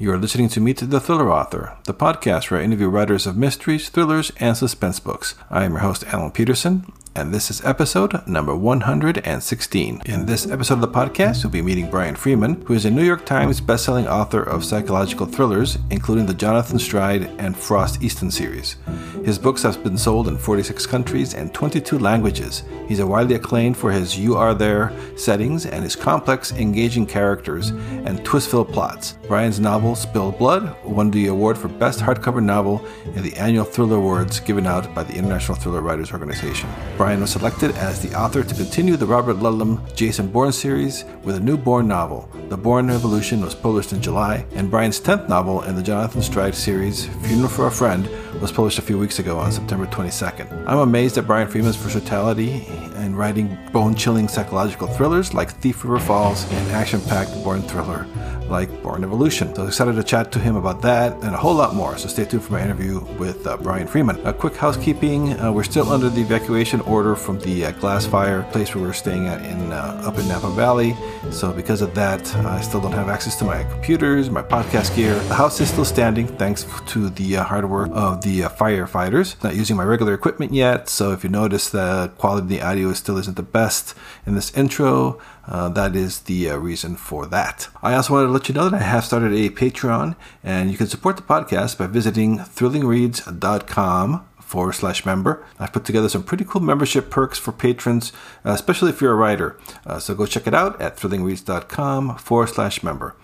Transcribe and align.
You 0.00 0.10
are 0.12 0.16
listening 0.16 0.48
to 0.48 0.62
Meet 0.62 0.78
the 0.78 0.98
Thriller 0.98 1.30
Author, 1.30 1.76
the 1.84 1.92
podcast 1.92 2.50
where 2.50 2.58
I 2.58 2.64
interview 2.64 2.88
writers 2.88 3.26
of 3.26 3.36
mysteries, 3.36 3.90
thrillers, 3.90 4.32
and 4.38 4.56
suspense 4.56 4.98
books. 4.98 5.34
I 5.50 5.64
am 5.64 5.72
your 5.72 5.80
host, 5.80 6.04
Alan 6.04 6.30
Peterson, 6.30 6.90
and 7.16 7.34
this 7.34 7.50
is 7.50 7.64
episode 7.64 8.26
number 8.26 8.54
116. 8.54 10.02
In 10.06 10.26
this 10.26 10.48
episode 10.48 10.74
of 10.74 10.80
the 10.80 10.88
podcast, 10.88 11.42
you'll 11.42 11.50
be 11.50 11.60
meeting 11.60 11.90
Brian 11.90 12.14
Freeman, 12.14 12.62
who 12.66 12.74
is 12.74 12.84
a 12.84 12.90
New 12.90 13.02
York 13.02 13.24
Times 13.24 13.60
bestselling 13.60 14.06
author 14.06 14.42
of 14.42 14.64
psychological 14.64 15.26
thrillers, 15.26 15.78
including 15.90 16.26
the 16.26 16.34
Jonathan 16.34 16.78
Stride 16.78 17.24
and 17.38 17.56
Frost 17.56 18.02
Easton 18.02 18.30
series. 18.30 18.76
His 19.24 19.38
books 19.38 19.62
have 19.62 19.82
been 19.82 19.98
sold 19.98 20.28
in 20.28 20.38
46 20.38 20.86
countries 20.86 21.34
and 21.34 21.52
22 21.52 21.98
languages. 21.98 22.62
He's 22.86 23.02
widely 23.02 23.34
acclaimed 23.34 23.76
for 23.76 23.90
his 23.90 24.18
You 24.18 24.36
Are 24.36 24.54
There 24.54 24.92
settings 25.16 25.66
and 25.66 25.82
his 25.82 25.96
complex, 25.96 26.52
engaging 26.52 27.06
characters 27.06 27.70
and 27.70 28.24
twist-filled 28.24 28.72
plots. 28.72 29.18
Brian's 29.26 29.60
novel 29.60 29.94
Spilled 29.94 30.38
Blood 30.38 30.76
won 30.84 31.10
the 31.10 31.26
award 31.26 31.58
for 31.58 31.68
Best 31.68 32.00
Hardcover 32.00 32.42
Novel 32.42 32.84
in 33.14 33.22
the 33.22 33.36
annual 33.36 33.64
Thriller 33.64 33.96
Awards 33.96 34.40
given 34.40 34.66
out 34.66 34.94
by 34.94 35.02
the 35.02 35.14
International 35.14 35.56
Thriller 35.56 35.80
Writers 35.80 36.12
Organization. 36.12 36.68
Brian 37.00 37.22
was 37.22 37.30
selected 37.30 37.70
as 37.76 38.02
the 38.02 38.14
author 38.14 38.44
to 38.44 38.54
continue 38.54 38.94
the 38.94 39.06
Robert 39.06 39.36
Ludlum 39.36 39.80
Jason 39.96 40.28
Bourne 40.28 40.52
series 40.52 41.06
with 41.24 41.36
a 41.36 41.40
new 41.40 41.56
Bourne 41.56 41.88
novel. 41.88 42.28
The 42.50 42.58
Bourne 42.58 42.88
Revolution 42.88 43.40
was 43.40 43.54
published 43.54 43.94
in 43.94 44.02
July, 44.02 44.44
and 44.52 44.70
Brian's 44.70 45.00
10th 45.00 45.26
novel 45.26 45.62
in 45.62 45.76
the 45.76 45.82
Jonathan 45.82 46.20
Stride 46.20 46.54
series, 46.54 47.06
Funeral 47.24 47.48
for 47.48 47.68
a 47.68 47.70
Friend, 47.70 48.06
was 48.40 48.50
published 48.50 48.78
a 48.78 48.82
few 48.82 48.98
weeks 48.98 49.18
ago 49.18 49.38
on 49.38 49.52
September 49.52 49.86
22nd. 49.86 50.64
I'm 50.66 50.78
amazed 50.78 51.18
at 51.18 51.26
Brian 51.26 51.46
Freeman's 51.46 51.76
versatility 51.76 52.66
in 52.96 53.14
writing 53.14 53.58
bone 53.72 53.94
chilling 53.94 54.28
psychological 54.28 54.88
thrillers 54.88 55.34
like 55.34 55.50
Thief 55.50 55.84
River 55.84 55.98
Falls 55.98 56.50
and 56.52 56.70
action 56.70 57.00
packed 57.02 57.32
Bourne 57.44 57.62
thriller 57.62 58.06
like 58.48 58.82
Bourne 58.82 59.04
Evolution. 59.04 59.54
So 59.54 59.66
excited 59.66 59.94
to 59.94 60.02
chat 60.02 60.32
to 60.32 60.38
him 60.38 60.56
about 60.56 60.82
that 60.82 61.12
and 61.22 61.34
a 61.34 61.38
whole 61.38 61.54
lot 61.54 61.74
more. 61.74 61.96
So 61.96 62.08
stay 62.08 62.24
tuned 62.24 62.42
for 62.42 62.52
my 62.52 62.62
interview 62.62 63.00
with 63.18 63.46
uh, 63.46 63.56
Brian 63.58 63.86
Freeman. 63.86 64.18
A 64.26 64.32
quick 64.32 64.56
housekeeping: 64.56 65.38
uh, 65.38 65.52
we're 65.52 65.62
still 65.62 65.88
under 65.90 66.08
the 66.08 66.20
evacuation 66.20 66.80
order 66.82 67.14
from 67.14 67.38
the 67.40 67.66
uh, 67.66 67.70
Glass 67.72 68.06
Fire 68.06 68.42
place 68.50 68.74
where 68.74 68.82
we 68.84 68.90
are 68.90 68.94
staying 68.94 69.28
at 69.28 69.44
in 69.44 69.72
uh, 69.72 70.02
up 70.04 70.18
in 70.18 70.26
Napa 70.26 70.50
Valley. 70.50 70.96
So 71.30 71.52
because 71.52 71.80
of 71.80 71.94
that, 71.94 72.34
I 72.36 72.60
still 72.60 72.80
don't 72.80 72.92
have 72.92 73.08
access 73.08 73.36
to 73.36 73.44
my 73.44 73.62
computers, 73.64 74.28
my 74.28 74.42
podcast 74.42 74.94
gear. 74.94 75.14
The 75.14 75.34
house 75.34 75.60
is 75.60 75.70
still 75.70 75.84
standing 75.84 76.26
thanks 76.26 76.66
to 76.88 77.08
the 77.08 77.38
uh, 77.38 77.44
hard 77.44 77.70
work 77.70 77.90
of 77.94 78.22
the 78.22 78.44
uh, 78.44 78.48
firefighters. 78.50 79.42
Not 79.42 79.54
using 79.54 79.76
my 79.76 79.84
regular 79.84 80.12
equipment 80.12 80.52
yet, 80.52 80.88
so 80.88 81.12
if 81.12 81.24
you 81.24 81.30
notice 81.30 81.70
the 81.70 82.12
quality 82.18 82.42
of 82.42 82.48
the 82.48 82.62
audio 82.62 82.92
still 82.92 83.16
isn't 83.16 83.36
the 83.36 83.42
best 83.42 83.94
in 84.26 84.34
this 84.34 84.52
intro. 84.54 85.20
Uh, 85.46 85.68
that 85.68 85.96
is 85.96 86.20
the 86.20 86.50
uh, 86.50 86.56
reason 86.56 86.96
for 86.96 87.26
that. 87.26 87.68
I 87.82 87.94
also 87.94 88.12
wanted 88.14 88.26
to 88.26 88.32
let 88.32 88.48
you 88.48 88.54
know 88.54 88.68
that 88.68 88.80
I 88.80 88.84
have 88.84 89.04
started 89.04 89.32
a 89.32 89.50
Patreon, 89.50 90.16
and 90.44 90.70
you 90.70 90.76
can 90.76 90.88
support 90.88 91.16
the 91.16 91.22
podcast 91.22 91.78
by 91.78 91.86
visiting 91.86 92.38
thrillingreads.com 92.38 94.26
forward 94.50 94.72
slash 94.72 95.06
member. 95.06 95.46
I've 95.60 95.72
put 95.72 95.84
together 95.84 96.08
some 96.08 96.24
pretty 96.24 96.44
cool 96.44 96.60
membership 96.60 97.08
perks 97.08 97.38
for 97.38 97.52
patrons, 97.52 98.12
uh, 98.44 98.50
especially 98.50 98.90
if 98.90 99.00
you're 99.00 99.12
a 99.12 99.14
writer. 99.14 99.56
Uh, 99.86 100.00
so 100.00 100.12
go 100.12 100.26
check 100.26 100.48
it 100.48 100.54
out 100.54 100.80
at 100.82 100.96
thrillingreads.com 100.96 102.16
forward 102.16 102.48
slash 102.48 102.82
member. 102.82 103.14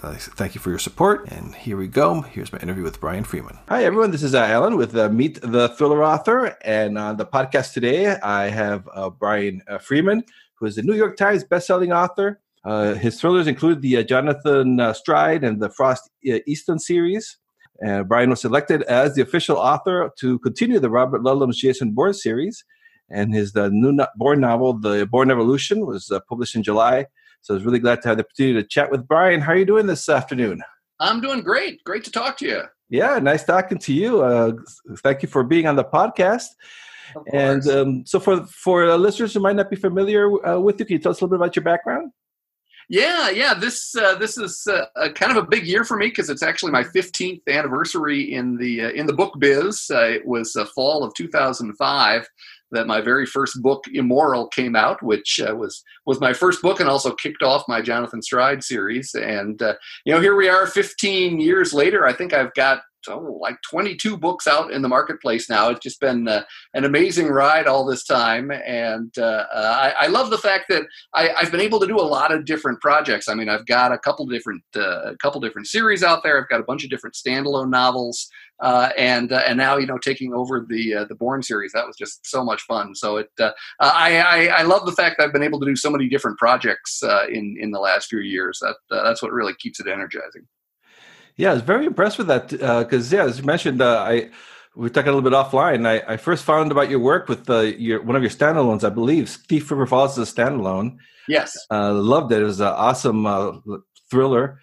Uh, 0.00 0.14
thank 0.14 0.54
you 0.54 0.60
for 0.60 0.70
your 0.70 0.78
support. 0.78 1.26
And 1.28 1.56
here 1.56 1.76
we 1.76 1.88
go. 1.88 2.20
Here's 2.20 2.52
my 2.52 2.60
interview 2.60 2.84
with 2.84 3.00
Brian 3.00 3.24
Freeman. 3.24 3.58
Hi, 3.68 3.84
everyone. 3.84 4.12
This 4.12 4.22
is 4.22 4.32
uh, 4.32 4.42
Alan 4.42 4.76
with 4.76 4.94
uh, 4.96 5.08
Meet 5.08 5.40
the 5.42 5.70
Thriller 5.70 6.04
Author. 6.04 6.56
And 6.62 6.96
on 6.96 7.16
the 7.16 7.26
podcast 7.26 7.72
today, 7.72 8.14
I 8.20 8.48
have 8.48 8.88
uh, 8.94 9.10
Brian 9.10 9.62
Freeman, 9.80 10.22
who 10.54 10.66
is 10.66 10.78
a 10.78 10.82
New 10.82 10.94
York 10.94 11.16
Times 11.16 11.42
bestselling 11.42 11.92
author. 11.92 12.40
His 13.00 13.20
thrillers 13.20 13.48
include 13.48 13.82
the 13.82 14.04
Jonathan 14.04 14.94
Stride 14.94 15.42
and 15.42 15.60
the 15.60 15.70
Frost 15.70 16.10
Easton 16.22 16.78
series. 16.78 17.38
Brian 18.06 18.30
was 18.30 18.40
selected 18.40 18.82
as 18.82 19.14
the 19.14 19.22
official 19.22 19.56
author 19.56 20.10
to 20.18 20.38
continue 20.40 20.78
the 20.78 20.90
Robert 20.90 21.22
Ludlum's 21.22 21.58
Jason 21.58 21.92
Bourne 21.92 22.14
series. 22.14 22.64
And 23.08 23.32
his 23.34 23.52
the 23.52 23.70
new 23.70 23.92
no- 23.92 24.08
Bourne 24.16 24.40
novel, 24.40 24.72
The 24.72 25.06
Bourne 25.06 25.30
Evolution, 25.30 25.86
was 25.86 26.10
published 26.28 26.56
in 26.56 26.62
July 26.62 27.06
so 27.46 27.54
I 27.54 27.58
was 27.58 27.64
really 27.64 27.78
glad 27.78 28.02
to 28.02 28.08
have 28.08 28.16
the 28.16 28.24
opportunity 28.24 28.60
to 28.60 28.66
chat 28.66 28.90
with 28.90 29.06
Brian. 29.06 29.40
How 29.40 29.52
are 29.52 29.56
you 29.56 29.64
doing 29.64 29.86
this 29.86 30.08
afternoon? 30.08 30.62
I'm 30.98 31.20
doing 31.20 31.42
great. 31.42 31.82
Great 31.84 32.02
to 32.02 32.10
talk 32.10 32.36
to 32.38 32.44
you. 32.44 32.62
Yeah, 32.88 33.20
nice 33.20 33.44
talking 33.44 33.78
to 33.78 33.92
you. 33.92 34.22
Uh, 34.22 34.52
thank 34.98 35.22
you 35.22 35.28
for 35.28 35.44
being 35.44 35.68
on 35.68 35.76
the 35.76 35.84
podcast. 35.84 36.46
And 37.32 37.64
um, 37.68 38.04
so, 38.04 38.18
for 38.18 38.44
for 38.46 38.90
uh, 38.90 38.96
listeners 38.96 39.32
who 39.32 39.38
might 39.38 39.54
not 39.54 39.70
be 39.70 39.76
familiar 39.76 40.26
uh, 40.44 40.58
with 40.58 40.80
you, 40.80 40.86
can 40.86 40.94
you 40.94 40.98
tell 40.98 41.12
us 41.12 41.20
a 41.20 41.24
little 41.24 41.38
bit 41.38 41.44
about 41.44 41.54
your 41.54 41.62
background? 41.62 42.10
Yeah, 42.88 43.30
yeah. 43.30 43.54
This 43.54 43.96
uh, 43.96 44.14
this 44.14 44.38
is 44.38 44.64
uh, 44.68 45.08
kind 45.14 45.36
of 45.36 45.42
a 45.42 45.46
big 45.46 45.66
year 45.66 45.84
for 45.84 45.96
me 45.96 46.06
because 46.06 46.30
it's 46.30 46.42
actually 46.42 46.70
my 46.70 46.84
15th 46.84 47.42
anniversary 47.48 48.32
in 48.32 48.56
the 48.56 48.84
uh, 48.84 48.90
in 48.90 49.06
the 49.06 49.12
book 49.12 49.34
biz. 49.40 49.90
Uh, 49.90 50.02
it 50.02 50.26
was 50.26 50.56
fall 50.74 51.02
of 51.02 51.12
2005 51.14 52.28
that 52.72 52.86
my 52.86 53.00
very 53.00 53.26
first 53.26 53.62
book, 53.62 53.84
Immoral, 53.92 54.48
came 54.48 54.76
out, 54.76 55.02
which 55.02 55.40
uh, 55.40 55.54
was 55.54 55.82
was 56.04 56.20
my 56.20 56.32
first 56.32 56.62
book 56.62 56.80
and 56.80 56.88
also 56.88 57.12
kicked 57.14 57.42
off 57.42 57.68
my 57.68 57.80
Jonathan 57.80 58.22
Stride 58.22 58.62
series. 58.62 59.14
And 59.14 59.60
uh, 59.62 59.74
you 60.04 60.14
know, 60.14 60.20
here 60.20 60.36
we 60.36 60.48
are, 60.48 60.66
15 60.66 61.40
years 61.40 61.72
later. 61.72 62.06
I 62.06 62.12
think 62.12 62.32
I've 62.32 62.54
got 62.54 62.82
oh, 63.08 63.38
like 63.40 63.56
22 63.70 64.16
books 64.16 64.46
out 64.46 64.72
in 64.72 64.82
the 64.82 64.88
marketplace 64.88 65.48
now. 65.48 65.70
It's 65.70 65.80
just 65.80 66.00
been 66.00 66.28
uh, 66.28 66.44
an 66.74 66.84
amazing 66.84 67.28
ride 67.28 67.66
all 67.66 67.84
this 67.84 68.04
time, 68.04 68.50
and 68.50 69.12
uh, 69.18 69.46
uh, 69.54 69.92
I, 69.98 70.04
I, 70.04 70.06
love 70.06 70.30
the 70.30 70.38
fact 70.38 70.66
that 70.68 70.82
I, 71.14 71.28
have 71.38 71.50
been 71.50 71.60
able 71.60 71.80
to 71.80 71.86
do 71.86 71.96
a 71.96 72.02
lot 72.02 72.32
of 72.32 72.44
different 72.44 72.80
projects. 72.80 73.28
I 73.28 73.34
mean, 73.34 73.48
I've 73.48 73.66
got 73.66 73.92
a 73.92 73.98
couple 73.98 74.26
different 74.26 74.62
uh, 74.74 75.12
a 75.12 75.16
couple 75.16 75.40
different 75.40 75.66
series 75.68 76.02
out 76.02 76.22
there. 76.22 76.40
I've 76.40 76.48
got 76.48 76.60
a 76.60 76.64
bunch 76.64 76.84
of 76.84 76.90
different 76.90 77.14
standalone 77.14 77.70
novels. 77.70 78.28
Uh, 78.58 78.88
and 78.96 79.32
uh, 79.32 79.42
and 79.46 79.58
now 79.58 79.76
you 79.76 79.86
know 79.86 79.98
taking 79.98 80.32
over 80.32 80.64
the 80.66 81.04
the 81.10 81.14
Bourne 81.14 81.42
series 81.42 81.72
that 81.72 81.86
was 81.86 81.94
just 81.94 82.26
so 82.26 82.42
much 82.42 82.62
fun. 82.62 82.94
So 82.94 83.18
it 83.18 83.28
I, 83.38 83.50
I, 83.80 84.46
I 84.46 84.62
love 84.62 84.86
the 84.86 84.92
fact 84.92 85.16
that 85.18 85.24
I've 85.24 85.32
been 85.32 85.42
able 85.42 85.60
to 85.60 85.66
do 85.66 85.76
so 85.76 85.90
many 85.90 86.08
different 86.08 86.38
projects 86.38 87.02
in 87.02 87.56
in 87.60 87.70
the 87.70 87.80
last 87.80 88.08
few 88.08 88.20
years. 88.20 88.58
That 88.62 88.76
that's 88.88 89.20
what 89.20 89.32
really 89.32 89.52
keeps 89.58 89.78
it 89.78 89.86
energizing. 89.86 90.46
Yeah, 91.36 91.50
I 91.50 91.54
was 91.54 91.62
very 91.62 91.86
impressed 91.86 92.18
with 92.18 92.28
that 92.28 92.52
uh, 92.62 92.84
because 92.84 93.12
yeah, 93.12 93.24
as 93.24 93.38
you 93.38 93.44
mentioned, 93.44 93.82
uh, 93.82 93.98
I 94.00 94.30
we 94.74 94.82
were 94.82 94.90
talking 94.90 95.10
a 95.10 95.14
little 95.14 95.28
bit 95.28 95.36
offline. 95.36 95.86
I, 95.86 96.14
I 96.14 96.16
first 96.16 96.44
found 96.44 96.70
about 96.70 96.90
your 96.90 96.98
work 96.98 97.28
with 97.28 97.48
uh, 97.48 97.60
your 97.60 98.02
one 98.02 98.16
of 98.16 98.22
your 98.22 98.30
standalones, 98.30 98.84
I 98.84 98.90
believe. 98.90 99.28
Thief 99.28 99.70
River 99.70 99.86
Falls 99.86 100.16
is 100.18 100.30
a 100.30 100.34
standalone. 100.34 100.96
Yes, 101.28 101.56
loved 101.70 102.32
it. 102.32 102.40
It 102.40 102.44
was 102.44 102.60
an 102.60 102.68
awesome 102.68 103.62
thriller, 104.10 104.60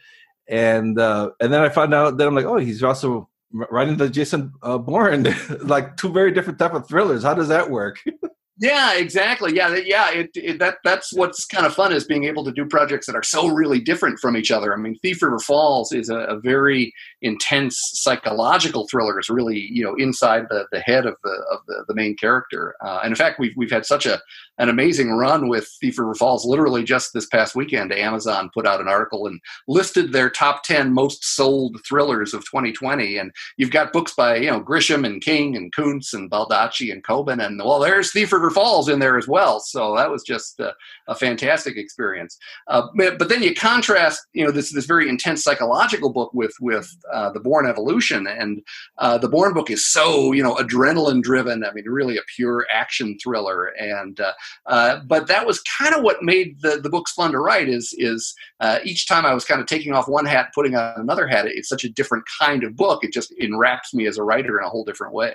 and 0.48 0.98
and 0.98 1.54
then 1.54 1.62
I 1.62 1.70
found 1.70 1.94
out 1.94 2.18
that 2.18 2.28
I'm 2.28 2.36
like, 2.36 2.46
oh, 2.46 2.58
he's 2.58 2.84
also 2.84 3.30
writing 3.54 3.98
the 3.98 4.10
Jason 4.10 4.52
uh, 4.62 4.78
Bourne, 4.78 5.28
like 5.62 5.96
two 5.98 6.12
very 6.12 6.32
different 6.32 6.60
type 6.60 6.74
of 6.74 6.88
thrillers. 6.88 7.24
How 7.24 7.34
does 7.34 7.50
that 7.50 7.70
work? 7.70 8.00
yeah, 8.64 8.94
exactly. 8.94 9.54
Yeah, 9.54 9.76
yeah. 9.76 10.10
It, 10.12 10.30
it, 10.36 10.60
that 10.60 10.78
that's 10.86 11.12
what's 11.12 11.44
kind 11.46 11.66
of 11.66 11.74
fun 11.74 11.92
is 11.92 12.06
being 12.06 12.24
able 12.24 12.46
to 12.46 12.52
do 12.52 12.66
projects 12.66 13.08
that 13.08 13.16
are 13.16 13.24
so 13.24 13.50
really 13.50 13.82
different 13.82 14.20
from 14.20 14.38
each 14.38 14.52
other. 14.52 14.74
I 14.74 14.78
mean, 14.78 14.98
Thief 15.00 15.22
River 15.22 15.40
Falls 15.40 15.92
is 15.92 16.08
a, 16.08 16.20
a 16.20 16.40
very 16.40 16.94
intense 17.22 17.78
psychological 17.96 18.88
thriller. 18.88 19.20
It's 19.20 19.30
really 19.30 19.60
you 19.60 19.84
know 19.84 19.96
inside 19.96 20.46
the, 20.50 20.66
the 20.72 20.80
head 20.80 21.06
of 21.06 21.18
the 21.26 21.44
of 21.52 21.60
the, 21.68 21.84
the 21.90 21.94
main 21.94 22.16
character. 22.16 22.74
Uh, 22.82 23.02
and 23.04 23.12
in 23.12 23.16
fact, 23.18 23.38
we've 23.38 23.54
we've 23.58 23.70
had 23.70 23.86
such 23.86 24.06
a 24.06 24.22
an 24.60 24.70
amazing 24.70 25.12
run 25.12 25.50
with 25.50 25.68
Thief 25.82 25.98
River 25.98 26.14
Falls. 26.14 26.46
Literally 26.46 26.84
just 26.84 27.12
this 27.14 27.26
past 27.26 27.56
weekend, 27.56 27.92
Amazon 27.92 28.52
put 28.54 28.68
out 28.68 28.82
an 28.82 28.88
article 28.88 29.26
and 29.26 29.42
listed 29.68 30.12
their 30.12 30.30
top 30.30 30.64
10 30.64 30.94
most 30.94 31.24
sold 31.24 31.78
thrillers 31.88 32.34
of 32.34 32.42
2020. 32.46 33.18
And 33.18 33.32
you've 33.58 33.72
got 33.72 33.92
books 33.92 34.14
by, 34.14 34.38
you 34.38 34.52
know, 34.52 34.62
Grisham 34.62 35.06
and 35.06 35.22
King 35.22 35.56
and 35.56 35.74
Koontz 35.74 36.14
and 36.14 36.30
Baldacci 36.30 36.92
and 36.92 37.04
Coben. 37.04 37.44
And 37.44 37.60
well, 37.60 37.80
there's 37.80 38.12
Thief 38.12 38.32
River 38.32 38.52
Falls 38.54 38.90
in 38.90 39.00
there 39.00 39.18
as 39.18 39.28
well. 39.28 39.60
So 39.60 39.96
that 39.96 40.12
was 40.12 40.24
just 40.24 40.60
a, 40.60 40.74
a 41.08 41.16
fantastic 41.16 41.78
experience. 41.78 42.38
Uh, 42.68 42.84
but, 42.96 43.30
then 43.30 43.42
you 43.42 43.56
contrast, 43.56 44.22
you 44.34 44.46
know, 44.46 44.52
this, 44.52 44.72
this 44.74 44.86
very 44.86 45.10
intense 45.10 45.44
psychological 45.44 46.12
book 46.12 46.34
with, 46.34 46.54
with 46.62 46.90
uh, 47.12 47.32
the 47.32 47.40
Bourne 47.40 47.68
Evolution. 47.68 48.28
And 48.28 48.62
uh, 48.98 49.18
the 49.18 49.30
Bourne 49.30 49.54
book 49.54 49.70
is 49.70 49.86
so, 49.86 50.32
you 50.32 50.44
know, 50.44 50.56
adrenaline 50.56 51.22
driven. 51.22 51.64
I 51.64 51.74
mean, 51.74 51.86
really 51.86 52.18
a 52.18 52.22
pure 52.36 52.68
action 52.72 53.18
thriller. 53.22 53.68
And 53.80 54.20
uh, 54.20 54.34
uh, 54.66 55.00
but 55.06 55.28
that 55.28 55.46
was 55.46 55.62
kind 55.62 55.96
of 55.96 56.04
what 56.04 56.22
made 56.22 56.62
the, 56.62 56.80
the 56.82 56.90
books 56.90 57.12
fun 57.14 57.32
to 57.32 57.40
write. 57.40 57.70
Is 57.70 57.94
is 57.98 58.34
uh, 58.60 58.80
each 58.84 59.08
time 59.08 59.26
I 59.26 59.34
was 59.34 59.46
kind 59.46 59.62
of 59.62 59.68
taking 59.68 59.94
off 59.94 60.08
one 60.08 60.26
hat, 60.26 60.52
putting 60.54 60.76
on 60.76 60.94
another 60.98 61.28
hat. 61.28 61.46
It's 61.48 61.70
such 61.70 61.84
a 61.84 61.90
different 61.90 62.26
kind 62.40 62.64
of 62.64 62.76
book. 62.76 63.04
It 63.04 63.14
just 63.14 63.34
enwraps 63.40 63.94
me 63.94 64.08
as 64.08 64.18
a 64.18 64.24
writer 64.24 64.60
in 64.60 64.66
a 64.66 64.70
whole 64.70 64.86
different 64.86 65.14
way. 65.14 65.34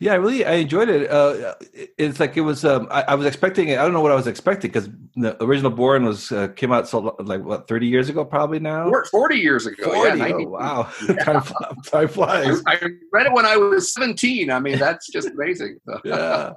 Yeah, 0.00 0.12
I 0.12 0.16
really 0.16 0.44
I 0.44 0.54
enjoyed 0.54 0.90
it. 0.90 1.10
Uh, 1.10 1.54
it's 1.96 2.20
like 2.20 2.36
it 2.36 2.42
was. 2.42 2.64
Um, 2.64 2.88
I, 2.90 3.02
I, 3.02 3.14
was 3.14 3.26
expecting. 3.26 3.68
it. 3.68 3.78
I 3.78 3.82
don't 3.82 3.94
know 3.94 4.02
what 4.02 4.12
I 4.12 4.16
was 4.16 4.26
expecting 4.26 4.70
because 4.70 4.90
the 5.16 5.42
original 5.42 5.70
Bourne 5.70 6.04
was 6.04 6.30
uh, 6.30 6.48
came 6.48 6.72
out 6.72 6.88
so 6.88 7.16
like 7.20 7.42
what 7.42 7.66
thirty 7.66 7.86
years 7.86 8.10
ago, 8.10 8.24
probably 8.24 8.58
now. 8.58 8.90
Forty 9.10 9.38
years 9.38 9.64
ago. 9.66 9.94
40, 9.94 10.18
yeah, 10.18 10.32
oh, 10.32 10.48
wow, 10.48 10.92
yeah. 11.08 11.14
time, 11.24 11.42
time, 11.86 12.08
flies. 12.08 12.60
I, 12.66 12.74
I, 12.74 12.88
read 13.12 13.26
it 13.26 13.32
when 13.32 13.46
I 13.46 13.56
was 13.56 13.94
seventeen. 13.94 14.50
I 14.50 14.60
mean, 14.60 14.78
that's 14.78 15.10
just 15.10 15.28
amazing. 15.28 15.80
yeah, 16.04 16.52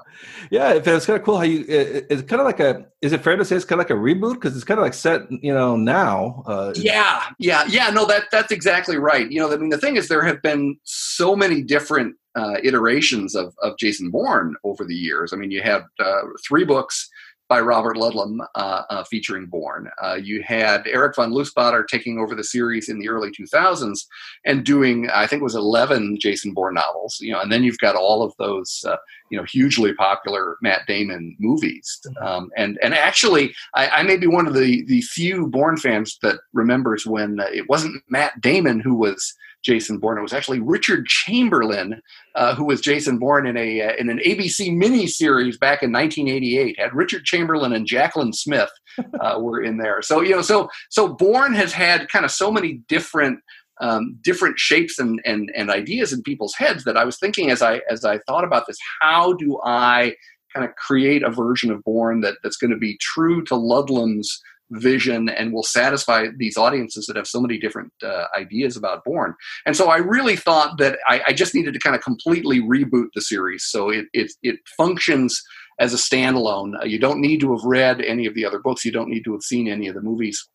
yeah. 0.51 0.73
It's 0.73 1.05
kind 1.05 1.17
of 1.17 1.23
cool 1.23 1.37
how 1.37 1.43
you. 1.43 1.63
It, 1.69 2.07
it's 2.09 2.21
kind 2.23 2.41
of 2.41 2.45
like 2.45 2.59
a. 2.59 2.85
Is 3.01 3.13
it 3.13 3.23
fair 3.23 3.37
to 3.37 3.45
say 3.45 3.55
it's 3.55 3.63
kind 3.63 3.79
of 3.79 3.89
like 3.89 3.97
a 3.97 4.01
reboot 4.01 4.33
because 4.33 4.55
it's 4.55 4.65
kind 4.65 4.79
of 4.79 4.83
like 4.83 4.93
set, 4.93 5.21
you 5.31 5.53
know, 5.53 5.77
now. 5.77 6.43
Uh, 6.45 6.73
yeah, 6.75 7.23
yeah, 7.39 7.63
yeah. 7.69 7.91
No, 7.91 8.05
that 8.07 8.25
that's 8.31 8.51
exactly 8.51 8.97
right. 8.97 9.31
You 9.31 9.39
know, 9.39 9.53
I 9.53 9.55
mean, 9.55 9.69
the 9.69 9.77
thing 9.77 9.95
is, 9.95 10.09
there 10.09 10.23
have 10.23 10.41
been 10.41 10.77
so 10.83 11.33
many 11.33 11.61
different 11.61 12.15
uh, 12.37 12.57
iterations 12.63 13.35
of, 13.35 13.53
of 13.61 13.77
Jason 13.77 14.11
Bourne 14.11 14.55
over 14.63 14.85
the 14.85 14.95
years. 14.95 15.33
I 15.33 15.37
mean, 15.37 15.51
you 15.51 15.61
had 15.61 15.83
uh, 15.99 16.21
three 16.47 16.63
books 16.63 17.09
by 17.49 17.61
Robert 17.61 17.95
Ludlum 17.95 18.39
uh, 18.55 18.83
uh 18.89 19.03
featuring 19.05 19.45
Bourne. 19.45 19.89
Uh, 20.03 20.15
you 20.15 20.43
had 20.43 20.85
Eric 20.85 21.15
Van 21.15 21.31
Lustbader 21.31 21.87
taking 21.87 22.19
over 22.19 22.35
the 22.35 22.43
series 22.43 22.89
in 22.89 22.99
the 22.99 23.07
early 23.07 23.31
2000s 23.31 24.05
and 24.45 24.65
doing, 24.65 25.09
I 25.09 25.27
think 25.27 25.39
it 25.39 25.45
was 25.45 25.55
11 25.55 26.19
Jason 26.19 26.53
Bourne 26.53 26.75
novels, 26.75 27.17
you 27.21 27.31
know, 27.31 27.39
and 27.39 27.51
then 27.51 27.63
you've 27.63 27.77
got 27.77 27.95
all 27.95 28.21
of 28.21 28.33
those, 28.37 28.83
uh, 28.85 28.97
you 29.31 29.37
know, 29.37 29.45
hugely 29.45 29.93
popular 29.93 30.57
Matt 30.61 30.81
Damon 30.87 31.35
movies. 31.39 32.01
Um, 32.21 32.49
and, 32.57 32.77
and 32.83 32.93
actually, 32.93 33.55
I, 33.75 33.87
I, 33.87 34.03
may 34.03 34.17
be 34.17 34.27
one 34.27 34.47
of 34.47 34.53
the, 34.53 34.83
the 34.85 35.01
few 35.01 35.47
Bourne 35.47 35.77
fans 35.77 36.17
that 36.21 36.39
remembers 36.53 37.05
when 37.05 37.39
it 37.53 37.69
wasn't 37.69 38.03
Matt 38.09 38.41
Damon 38.41 38.79
who 38.79 38.95
was 38.95 39.33
Jason 39.63 39.99
Bourne. 39.99 40.17
It 40.17 40.21
was 40.21 40.33
actually 40.33 40.59
Richard 40.59 41.07
Chamberlain 41.07 42.01
uh, 42.35 42.53
who 42.55 42.65
was 42.65 42.81
Jason 42.81 43.17
Bourne 43.17 43.47
in 43.47 43.57
a 43.57 43.81
uh, 43.81 43.95
in 43.97 44.09
an 44.09 44.19
ABC 44.19 44.71
miniseries 44.71 45.59
back 45.59 45.81
in 45.81 45.91
1988. 45.91 46.79
Had 46.79 46.93
Richard 46.93 47.25
Chamberlain 47.25 47.73
and 47.73 47.87
Jaclyn 47.87 48.33
Smith 48.33 48.69
uh, 49.19 49.39
were 49.39 49.61
in 49.61 49.77
there. 49.77 50.01
So 50.01 50.21
you 50.21 50.35
know, 50.35 50.41
so 50.41 50.69
so 50.89 51.07
Bourne 51.07 51.53
has 51.53 51.73
had 51.73 52.09
kind 52.09 52.25
of 52.25 52.31
so 52.31 52.51
many 52.51 52.81
different 52.87 53.39
um, 53.81 54.17
different 54.21 54.59
shapes 54.59 54.99
and, 54.99 55.19
and 55.25 55.51
and 55.55 55.69
ideas 55.69 56.13
in 56.13 56.21
people's 56.21 56.55
heads 56.55 56.83
that 56.83 56.97
I 56.97 57.03
was 57.03 57.17
thinking 57.17 57.49
as 57.49 57.61
I 57.61 57.81
as 57.89 58.05
I 58.05 58.19
thought 58.19 58.43
about 58.43 58.67
this. 58.67 58.77
How 59.01 59.33
do 59.33 59.59
I 59.65 60.15
kind 60.53 60.65
of 60.65 60.75
create 60.75 61.23
a 61.23 61.29
version 61.29 61.71
of 61.71 61.83
Bourne 61.83 62.21
that 62.21 62.35
that's 62.43 62.57
going 62.57 62.71
to 62.71 62.77
be 62.77 62.97
true 62.97 63.43
to 63.45 63.55
Ludlum's 63.55 64.41
vision 64.71 65.29
and 65.29 65.53
will 65.53 65.63
satisfy 65.63 66.27
these 66.37 66.57
audiences 66.57 67.05
that 67.05 67.15
have 67.15 67.27
so 67.27 67.39
many 67.39 67.57
different 67.57 67.91
uh, 68.03 68.25
ideas 68.37 68.75
about 68.75 69.03
Bourne. 69.05 69.33
And 69.65 69.75
so 69.75 69.89
I 69.89 69.97
really 69.97 70.35
thought 70.35 70.77
that 70.77 70.99
I, 71.07 71.21
I, 71.27 71.33
just 71.33 71.55
needed 71.55 71.73
to 71.73 71.79
kind 71.79 71.95
of 71.95 72.01
completely 72.01 72.61
reboot 72.61 73.07
the 73.15 73.21
series 73.21 73.63
so 73.65 73.89
it 73.89 74.07
it, 74.13 74.31
it 74.43 74.59
functions 74.75 75.41
as 75.79 75.93
a 75.93 75.97
standalone. 75.97 76.73
Uh, 76.81 76.85
you 76.85 76.99
don't 76.99 77.21
need 77.21 77.39
to 77.41 77.55
have 77.55 77.63
read 77.63 78.01
any 78.01 78.25
of 78.25 78.33
the 78.33 78.45
other 78.45 78.59
books. 78.59 78.83
You 78.83 78.91
don't 78.91 79.09
need 79.09 79.23
to 79.23 79.33
have 79.33 79.43
seen 79.43 79.67
any 79.67 79.87
of 79.87 79.95
the 79.95 80.01
movies. 80.01 80.47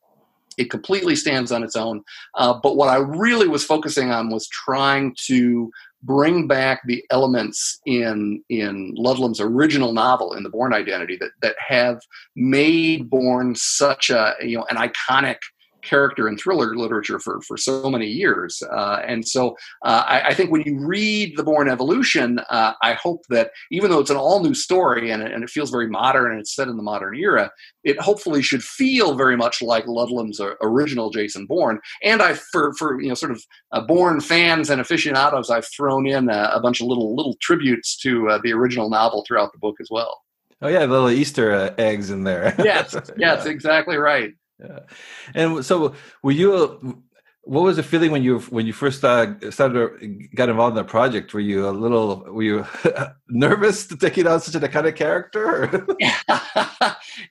It 0.58 0.70
completely 0.70 1.16
stands 1.16 1.50
on 1.50 1.62
its 1.62 1.76
own. 1.76 2.02
Uh, 2.34 2.54
but 2.62 2.76
what 2.76 2.88
I 2.88 2.96
really 2.96 3.48
was 3.48 3.64
focusing 3.64 4.10
on 4.10 4.30
was 4.30 4.46
trying 4.48 5.16
to 5.26 5.70
bring 6.02 6.46
back 6.46 6.82
the 6.86 7.04
elements 7.10 7.80
in 7.86 8.42
in 8.48 8.94
Ludlum's 8.96 9.40
original 9.40 9.92
novel 9.92 10.34
in 10.34 10.42
the 10.42 10.50
Bourne 10.50 10.74
Identity 10.74 11.16
that 11.16 11.30
that 11.40 11.56
have 11.58 12.00
made 12.36 13.08
Bourne 13.08 13.54
such 13.54 14.10
a 14.10 14.34
you 14.40 14.58
know 14.58 14.66
an 14.70 14.76
iconic 14.76 15.38
character 15.82 16.28
and 16.28 16.38
thriller 16.38 16.76
literature 16.76 17.18
for, 17.18 17.40
for 17.42 17.56
so 17.56 17.90
many 17.90 18.06
years. 18.06 18.62
Uh, 18.72 19.00
and 19.06 19.26
so 19.26 19.56
uh, 19.84 20.04
I, 20.06 20.28
I, 20.28 20.34
think 20.34 20.50
when 20.50 20.62
you 20.62 20.78
read 20.78 21.36
The 21.36 21.42
Bourne 21.42 21.68
Evolution, 21.68 22.38
uh, 22.48 22.72
I 22.82 22.94
hope 22.94 23.22
that 23.28 23.50
even 23.70 23.90
though 23.90 23.98
it's 23.98 24.10
an 24.10 24.16
all 24.16 24.42
new 24.42 24.54
story 24.54 25.10
and, 25.10 25.22
and 25.22 25.42
it 25.42 25.50
feels 25.50 25.70
very 25.70 25.88
modern 25.88 26.32
and 26.32 26.40
it's 26.40 26.54
set 26.54 26.68
in 26.68 26.76
the 26.76 26.82
modern 26.82 27.16
era, 27.16 27.50
it 27.84 28.00
hopefully 28.00 28.42
should 28.42 28.62
feel 28.62 29.14
very 29.14 29.36
much 29.36 29.60
like 29.60 29.84
Ludlum's 29.86 30.40
original 30.62 31.10
Jason 31.10 31.46
Bourne. 31.46 31.80
And 32.02 32.22
I, 32.22 32.34
for, 32.34 32.72
for 32.74 33.00
you 33.00 33.08
know, 33.08 33.14
sort 33.14 33.32
of 33.32 33.42
uh, 33.72 33.80
Bourne 33.80 34.20
fans 34.20 34.70
and 34.70 34.80
aficionados, 34.80 35.50
I've 35.50 35.66
thrown 35.68 36.06
in 36.06 36.30
a, 36.30 36.50
a 36.54 36.60
bunch 36.60 36.80
of 36.80 36.86
little 36.86 37.14
little 37.16 37.36
tributes 37.40 37.96
to 37.98 38.28
uh, 38.28 38.38
the 38.42 38.52
original 38.52 38.88
novel 38.88 39.24
throughout 39.26 39.52
the 39.52 39.58
book 39.58 39.76
as 39.80 39.88
well. 39.90 40.22
Oh 40.60 40.68
yeah, 40.68 40.84
little 40.84 41.10
Easter 41.10 41.52
uh, 41.52 41.74
eggs 41.76 42.10
in 42.10 42.22
there. 42.22 42.54
yes, 42.58 42.94
yes, 43.16 43.44
yeah. 43.44 43.50
exactly 43.50 43.96
right 43.96 44.32
yeah. 44.62 44.78
And 45.34 45.64
so, 45.64 45.94
were 46.22 46.32
you? 46.32 47.02
What 47.44 47.64
was 47.64 47.74
the 47.74 47.82
feeling 47.82 48.12
when 48.12 48.22
you 48.22 48.38
when 48.38 48.66
you 48.66 48.72
first 48.72 49.04
uh, 49.04 49.50
started 49.50 50.28
got 50.36 50.48
involved 50.48 50.76
in 50.76 50.84
the 50.84 50.88
project? 50.88 51.34
Were 51.34 51.40
you 51.40 51.68
a 51.68 51.70
little 51.70 52.24
were 52.28 52.42
you 52.44 52.66
nervous 53.28 53.84
to 53.88 53.96
take 53.96 54.16
it 54.16 54.28
on 54.28 54.40
such 54.40 54.62
a 54.62 54.68
kind 54.68 54.86
of 54.86 54.94
character? 54.94 55.84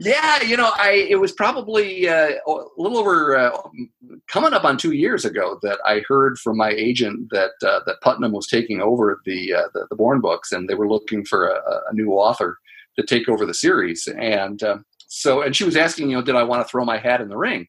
yeah, 0.01 0.43
you 0.43 0.57
know, 0.57 0.71
I 0.75 1.07
it 1.09 1.21
was 1.21 1.31
probably 1.31 2.09
uh, 2.09 2.31
a 2.45 2.53
little 2.77 2.97
over 2.97 3.37
uh, 3.37 3.57
coming 4.27 4.51
up 4.51 4.65
on 4.65 4.77
two 4.77 4.91
years 4.91 5.23
ago 5.23 5.57
that 5.61 5.79
I 5.85 6.01
heard 6.09 6.37
from 6.37 6.57
my 6.57 6.71
agent 6.71 7.29
that 7.31 7.51
uh, 7.65 7.79
that 7.85 8.01
Putnam 8.01 8.33
was 8.33 8.47
taking 8.47 8.81
over 8.81 9.21
the, 9.25 9.53
uh, 9.53 9.67
the, 9.73 9.87
the 9.89 9.95
Bourne 9.95 10.19
books 10.19 10.51
and 10.51 10.67
they 10.67 10.75
were 10.75 10.89
looking 10.89 11.23
for 11.23 11.47
a, 11.47 11.61
a 11.89 11.93
new 11.93 12.09
author 12.09 12.57
to 12.97 13.05
take 13.05 13.29
over 13.29 13.45
the 13.45 13.53
series 13.53 14.07
and. 14.07 14.61
Um, 14.61 14.85
so, 15.13 15.41
and 15.41 15.53
she 15.53 15.65
was 15.65 15.75
asking, 15.75 16.09
you 16.09 16.15
know, 16.15 16.21
did 16.21 16.35
I 16.35 16.43
want 16.43 16.65
to 16.65 16.71
throw 16.71 16.85
my 16.85 16.97
hat 16.97 17.19
in 17.19 17.27
the 17.27 17.37
ring? 17.37 17.67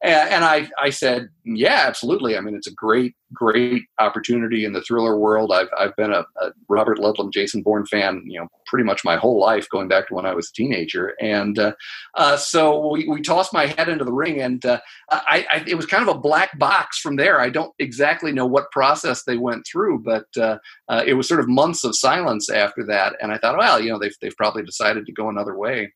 And, 0.00 0.44
I, 0.44 0.68
I 0.78 0.90
said, 0.90 1.28
yeah, 1.44 1.84
absolutely. 1.86 2.36
I 2.36 2.40
mean, 2.40 2.54
it's 2.54 2.66
a 2.66 2.74
great, 2.74 3.14
great 3.32 3.84
opportunity 3.98 4.66
in 4.66 4.74
the 4.74 4.82
thriller 4.82 5.18
world. 5.18 5.50
I've, 5.50 5.68
I've 5.78 5.96
been 5.96 6.12
a, 6.12 6.26
a, 6.42 6.52
Robert 6.68 6.98
Ludlum, 6.98 7.32
Jason 7.32 7.62
Bourne 7.62 7.86
fan, 7.86 8.22
you 8.26 8.38
know, 8.38 8.46
pretty 8.66 8.84
much 8.84 9.02
my 9.02 9.16
whole 9.16 9.40
life, 9.40 9.66
going 9.70 9.88
back 9.88 10.08
to 10.08 10.14
when 10.14 10.26
I 10.26 10.34
was 10.34 10.50
a 10.50 10.52
teenager. 10.52 11.14
And 11.22 11.58
uh, 11.58 11.72
uh, 12.16 12.36
so 12.36 12.92
we, 12.92 13.08
we 13.08 13.22
tossed 13.22 13.54
my 13.54 13.66
head 13.66 13.88
into 13.88 14.04
the 14.04 14.12
ring, 14.12 14.42
and 14.42 14.64
uh, 14.66 14.80
I, 15.10 15.46
I, 15.50 15.64
it 15.66 15.74
was 15.74 15.86
kind 15.86 16.06
of 16.06 16.14
a 16.14 16.20
black 16.20 16.58
box 16.58 17.00
from 17.00 17.16
there. 17.16 17.40
I 17.40 17.48
don't 17.48 17.72
exactly 17.78 18.30
know 18.30 18.46
what 18.46 18.70
process 18.72 19.24
they 19.24 19.38
went 19.38 19.66
through, 19.66 20.00
but 20.00 20.26
uh, 20.36 20.58
uh, 20.88 21.02
it 21.06 21.14
was 21.14 21.26
sort 21.26 21.40
of 21.40 21.48
months 21.48 21.82
of 21.82 21.96
silence 21.96 22.50
after 22.50 22.84
that. 22.86 23.16
And 23.22 23.32
I 23.32 23.38
thought, 23.38 23.56
well, 23.56 23.80
you 23.80 23.90
know, 23.90 23.98
they've, 23.98 24.16
they've 24.20 24.36
probably 24.36 24.64
decided 24.64 25.06
to 25.06 25.12
go 25.12 25.30
another 25.30 25.56
way 25.56 25.92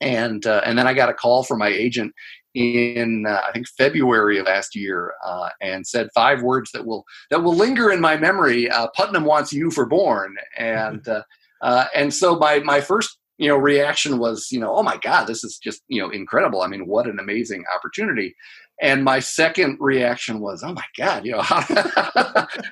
and 0.00 0.46
uh, 0.46 0.62
and 0.64 0.78
then 0.78 0.86
I 0.86 0.94
got 0.94 1.08
a 1.08 1.14
call 1.14 1.42
from 1.42 1.58
my 1.58 1.68
agent 1.68 2.12
in 2.54 3.26
uh, 3.26 3.42
I 3.46 3.52
think 3.52 3.66
February 3.76 4.38
of 4.38 4.46
last 4.46 4.74
year, 4.74 5.12
uh, 5.24 5.50
and 5.60 5.86
said 5.86 6.08
five 6.14 6.42
words 6.42 6.70
that 6.72 6.86
will 6.86 7.04
that 7.30 7.42
will 7.42 7.54
linger 7.54 7.90
in 7.90 8.00
my 8.00 8.16
memory. 8.16 8.70
Uh, 8.70 8.88
Putnam 8.96 9.24
wants 9.24 9.52
you 9.52 9.70
for 9.70 9.86
Bourne, 9.86 10.36
and 10.56 11.06
uh, 11.06 11.22
uh, 11.60 11.86
and 11.94 12.12
so 12.12 12.36
my 12.36 12.60
my 12.60 12.80
first 12.80 13.18
you 13.38 13.48
know 13.48 13.56
reaction 13.56 14.18
was 14.18 14.48
you 14.50 14.60
know 14.60 14.74
oh 14.74 14.82
my 14.82 14.96
god 14.98 15.26
this 15.26 15.44
is 15.44 15.58
just 15.58 15.82
you 15.88 16.00
know 16.00 16.10
incredible. 16.10 16.62
I 16.62 16.68
mean 16.68 16.86
what 16.86 17.06
an 17.06 17.18
amazing 17.18 17.64
opportunity 17.74 18.34
and 18.82 19.04
my 19.04 19.18
second 19.18 19.78
reaction 19.80 20.40
was 20.40 20.62
oh 20.62 20.72
my 20.72 20.84
god 20.98 21.24
you 21.24 21.32
know 21.32 21.40
how, 21.42 21.62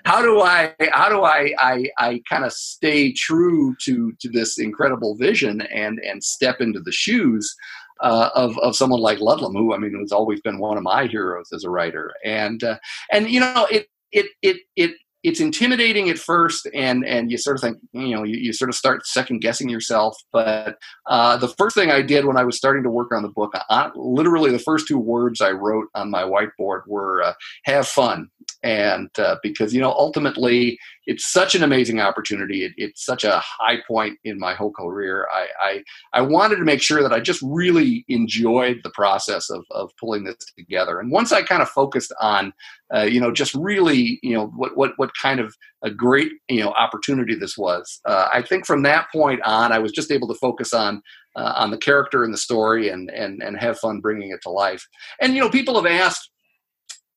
how 0.05 0.23
do 0.23 0.41
i 0.41 0.75
how 0.93 1.09
do 1.09 1.23
i 1.23 1.55
i, 1.59 1.87
I 1.99 2.23
kind 2.29 2.45
of 2.45 2.53
stay 2.53 3.13
true 3.13 3.75
to 3.85 4.13
to 4.21 4.29
this 4.29 4.59
incredible 4.59 5.17
vision 5.17 5.63
and 5.63 5.99
and 6.01 6.23
step 6.23 6.61
into 6.61 6.81
the 6.81 6.93
shoes 6.93 7.55
uh, 8.01 8.31
of 8.35 8.59
of 8.59 8.77
someone 8.77 9.01
like 9.01 9.19
Ludlum, 9.19 9.53
who 9.53 9.73
I 9.73 9.79
mean 9.79 9.99
has 10.01 10.13
always 10.13 10.41
been 10.41 10.59
one 10.59 10.77
of 10.77 10.83
my 10.83 11.07
heroes 11.07 11.51
as 11.55 11.65
a 11.65 11.71
writer, 11.71 12.13
and 12.25 12.63
uh, 12.63 12.77
and 13.13 13.31
you 13.31 13.41
know 13.41 13.67
it 13.71 13.87
it 14.13 14.27
it 14.43 14.59
it 14.77 14.91
it's 15.25 15.41
intimidating 15.41 16.09
at 16.09 16.19
first 16.19 16.69
and 16.75 17.05
and 17.05 17.31
you 17.31 17.39
sort 17.39 17.57
of 17.57 17.63
think 17.63 17.79
you 17.93 18.15
know 18.15 18.23
you, 18.23 18.37
you 18.37 18.53
sort 18.53 18.69
of 18.69 18.77
start 18.77 19.07
second 19.07 19.41
guessing 19.41 19.69
yourself. 19.69 20.17
But 20.33 20.79
uh, 21.07 21.37
the 21.37 21.49
first 21.49 21.75
thing 21.75 21.91
i 21.91 22.03
did 22.03 22.25
when 22.25 22.37
i 22.37 22.45
was 22.45 22.57
starting 22.57 22.83
to 22.83 22.91
work 22.91 23.13
on 23.13 23.23
the 23.23 23.29
book 23.29 23.53
uh, 23.69 23.91
literally 23.95 24.51
the 24.51 24.59
first 24.59 24.87
two 24.87 24.99
words 24.99 25.41
i 25.41 25.51
wrote 25.51 25.87
on 25.95 26.11
my 26.11 26.23
whiteboard 26.23 26.83
were 26.87 27.23
uh, 27.23 27.35
have 27.65 27.87
fun 27.87 28.29
and 28.65 29.11
uh, 29.19 29.37
because 29.43 29.75
you 29.75 29.81
know 29.81 29.93
ultimately 29.93 30.79
it's 31.07 31.31
such 31.31 31.55
an 31.55 31.63
amazing 31.63 32.01
opportunity. 32.01 32.65
It, 32.65 32.73
it's 32.79 33.05
such 33.05 33.25
a 33.25 33.39
high 33.45 33.77
point 33.87 34.19
in 34.25 34.39
my 34.39 34.55
whole 34.55 34.73
career. 34.73 35.29
I, 35.31 35.47
I, 35.61 35.83
I 36.15 36.21
wanted 36.23 36.57
to 36.57 36.65
make 36.65 36.81
sure 36.81 37.03
that 37.03 37.13
i 37.13 37.21
just 37.21 37.43
really 37.43 38.07
enjoyed 38.09 38.81
the 38.83 38.91
process 38.91 39.51
of, 39.51 39.65
of 39.71 39.91
pulling 40.01 40.25
this 40.25 40.37
together. 40.59 40.99
And 40.99 41.13
once 41.13 41.31
i 41.31 41.43
kind 41.43 41.63
of 41.63 41.69
focused 41.69 42.13
on 42.21 42.53
uh, 42.95 43.03
you 43.03 43.21
know 43.21 43.33
just 43.33 43.55
really 43.55 44.19
you 44.23 44.35
know 44.35 44.47
what 44.57 44.77
what 44.77 44.93
what 44.97 45.11
kind 45.21 45.41
of 45.41 45.55
a 45.83 45.91
great 45.91 46.33
you 46.49 46.61
know 46.61 46.71
opportunity 46.71 47.35
this 47.35 47.59
was 47.59 48.01
uh, 48.07 48.29
i 48.33 48.41
think 48.41 48.65
from 48.65 48.83
that 48.83 49.07
point 49.13 49.41
on 49.45 49.73
i 49.73 49.79
was 49.79 49.93
just 49.93 50.11
able 50.11 50.29
to 50.29 50.35
focus 50.35 50.73
on 50.73 51.03
uh, 51.37 51.53
on 51.57 51.71
the 51.71 51.79
character 51.79 52.25
and 52.25 52.33
the 52.33 52.39
story 52.39 52.89
and 52.89 53.11
and 53.11 53.43
and 53.43 53.59
have 53.59 53.79
fun 53.79 54.01
bringing 54.01 54.31
it 54.31 54.41
to 54.43 54.51
life. 54.51 54.87
And 55.21 55.35
you 55.35 55.41
know 55.41 55.51
people 55.51 55.75
have 55.75 55.91
asked 55.91 56.31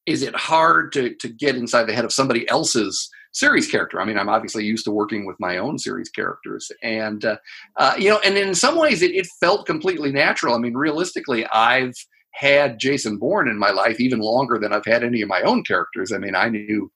is 0.07 0.23
it 0.23 0.35
hard 0.35 0.91
to, 0.93 1.13
to 1.15 1.27
get 1.27 1.55
inside 1.55 1.83
the 1.83 1.93
head 1.93 2.05
of 2.05 2.13
somebody 2.13 2.47
else's 2.49 3.09
series 3.33 3.69
character? 3.69 4.01
I 4.01 4.05
mean, 4.05 4.17
I'm 4.17 4.29
obviously 4.29 4.65
used 4.65 4.85
to 4.85 4.91
working 4.91 5.25
with 5.25 5.35
my 5.39 5.57
own 5.57 5.77
series 5.77 6.09
characters, 6.09 6.71
and 6.81 7.23
uh, 7.23 7.37
uh, 7.75 7.93
you 7.97 8.09
know, 8.09 8.19
and 8.25 8.37
in 8.37 8.55
some 8.55 8.77
ways, 8.77 9.01
it, 9.01 9.11
it 9.11 9.27
felt 9.39 9.67
completely 9.67 10.11
natural. 10.11 10.55
I 10.55 10.59
mean, 10.59 10.75
realistically, 10.75 11.45
I've 11.47 11.93
had 12.33 12.79
Jason 12.79 13.17
Bourne 13.17 13.49
in 13.49 13.59
my 13.59 13.71
life 13.71 13.99
even 13.99 14.19
longer 14.19 14.57
than 14.59 14.71
I've 14.71 14.85
had 14.85 15.03
any 15.03 15.21
of 15.21 15.29
my 15.29 15.41
own 15.41 15.63
characters. 15.63 16.11
I 16.11 16.19
mean, 16.19 16.35
I 16.35 16.49
knew 16.49 16.91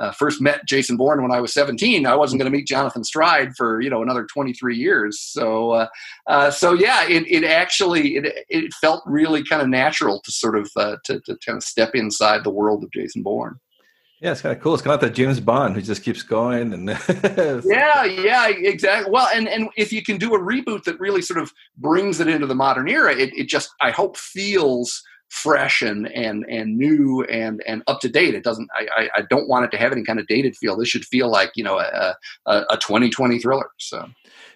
uh, 0.00 0.10
first 0.12 0.40
met 0.40 0.66
Jason 0.66 0.96
Bourne 0.96 1.22
when 1.22 1.30
I 1.30 1.40
was 1.40 1.52
17. 1.52 2.06
I 2.06 2.16
wasn't 2.16 2.40
going 2.40 2.50
to 2.50 2.56
meet 2.56 2.66
Jonathan 2.66 3.04
Stride 3.04 3.54
for 3.56 3.80
you 3.80 3.90
know 3.90 4.02
another 4.02 4.24
23 4.24 4.76
years. 4.76 5.20
So 5.20 5.72
uh, 5.72 5.88
uh, 6.26 6.50
so 6.50 6.72
yeah, 6.72 7.06
it, 7.06 7.24
it 7.28 7.44
actually 7.44 8.16
it, 8.16 8.46
it 8.48 8.74
felt 8.74 9.02
really 9.06 9.44
kind 9.44 9.62
of 9.62 9.68
natural 9.68 10.20
to 10.22 10.32
sort 10.32 10.56
of 10.56 10.70
uh, 10.76 10.96
to, 11.04 11.20
to 11.20 11.36
kind 11.44 11.56
of 11.56 11.62
step 11.62 11.94
inside 11.94 12.42
the 12.42 12.50
world 12.50 12.82
of 12.82 12.90
Jason 12.90 13.22
Bourne. 13.22 13.60
Yeah, 14.20 14.32
it's 14.32 14.42
kind 14.42 14.54
of 14.54 14.62
cool. 14.62 14.74
It's 14.74 14.82
kind 14.82 14.94
of 14.94 15.00
like 15.00 15.10
the 15.10 15.16
James 15.16 15.40
Bond 15.40 15.74
who 15.74 15.80
just 15.80 16.02
keeps 16.02 16.22
going 16.22 16.74
and 16.74 16.88
yeah, 17.64 18.04
yeah, 18.04 18.48
exactly. 18.48 19.10
Well, 19.10 19.28
and 19.34 19.48
and 19.48 19.68
if 19.76 19.92
you 19.92 20.02
can 20.02 20.16
do 20.16 20.34
a 20.34 20.38
reboot 20.38 20.84
that 20.84 20.98
really 20.98 21.22
sort 21.22 21.40
of 21.40 21.52
brings 21.78 22.20
it 22.20 22.28
into 22.28 22.46
the 22.46 22.54
modern 22.54 22.88
era, 22.88 23.14
it, 23.14 23.34
it 23.34 23.48
just 23.48 23.70
I 23.80 23.90
hope 23.90 24.16
feels 24.16 25.02
fresh 25.30 25.80
and 25.80 26.08
and 26.12 26.44
and 26.48 26.76
new 26.76 27.24
and 27.24 27.62
and 27.66 27.82
up 27.86 28.00
to 28.00 28.08
date. 28.08 28.34
It 28.34 28.44
doesn't. 28.44 28.68
I, 28.74 29.08
I 29.16 29.22
don't 29.30 29.48
want 29.48 29.64
it 29.64 29.70
to 29.72 29.78
have 29.78 29.92
any 29.92 30.02
kind 30.02 30.20
of 30.20 30.26
dated 30.26 30.56
feel. 30.56 30.76
This 30.76 30.88
should 30.88 31.04
feel 31.04 31.30
like 31.30 31.52
you 31.54 31.64
know 31.64 31.78
a 31.78 32.16
a, 32.46 32.64
a 32.70 32.76
2020 32.76 33.38
thriller. 33.38 33.70
So. 33.78 34.08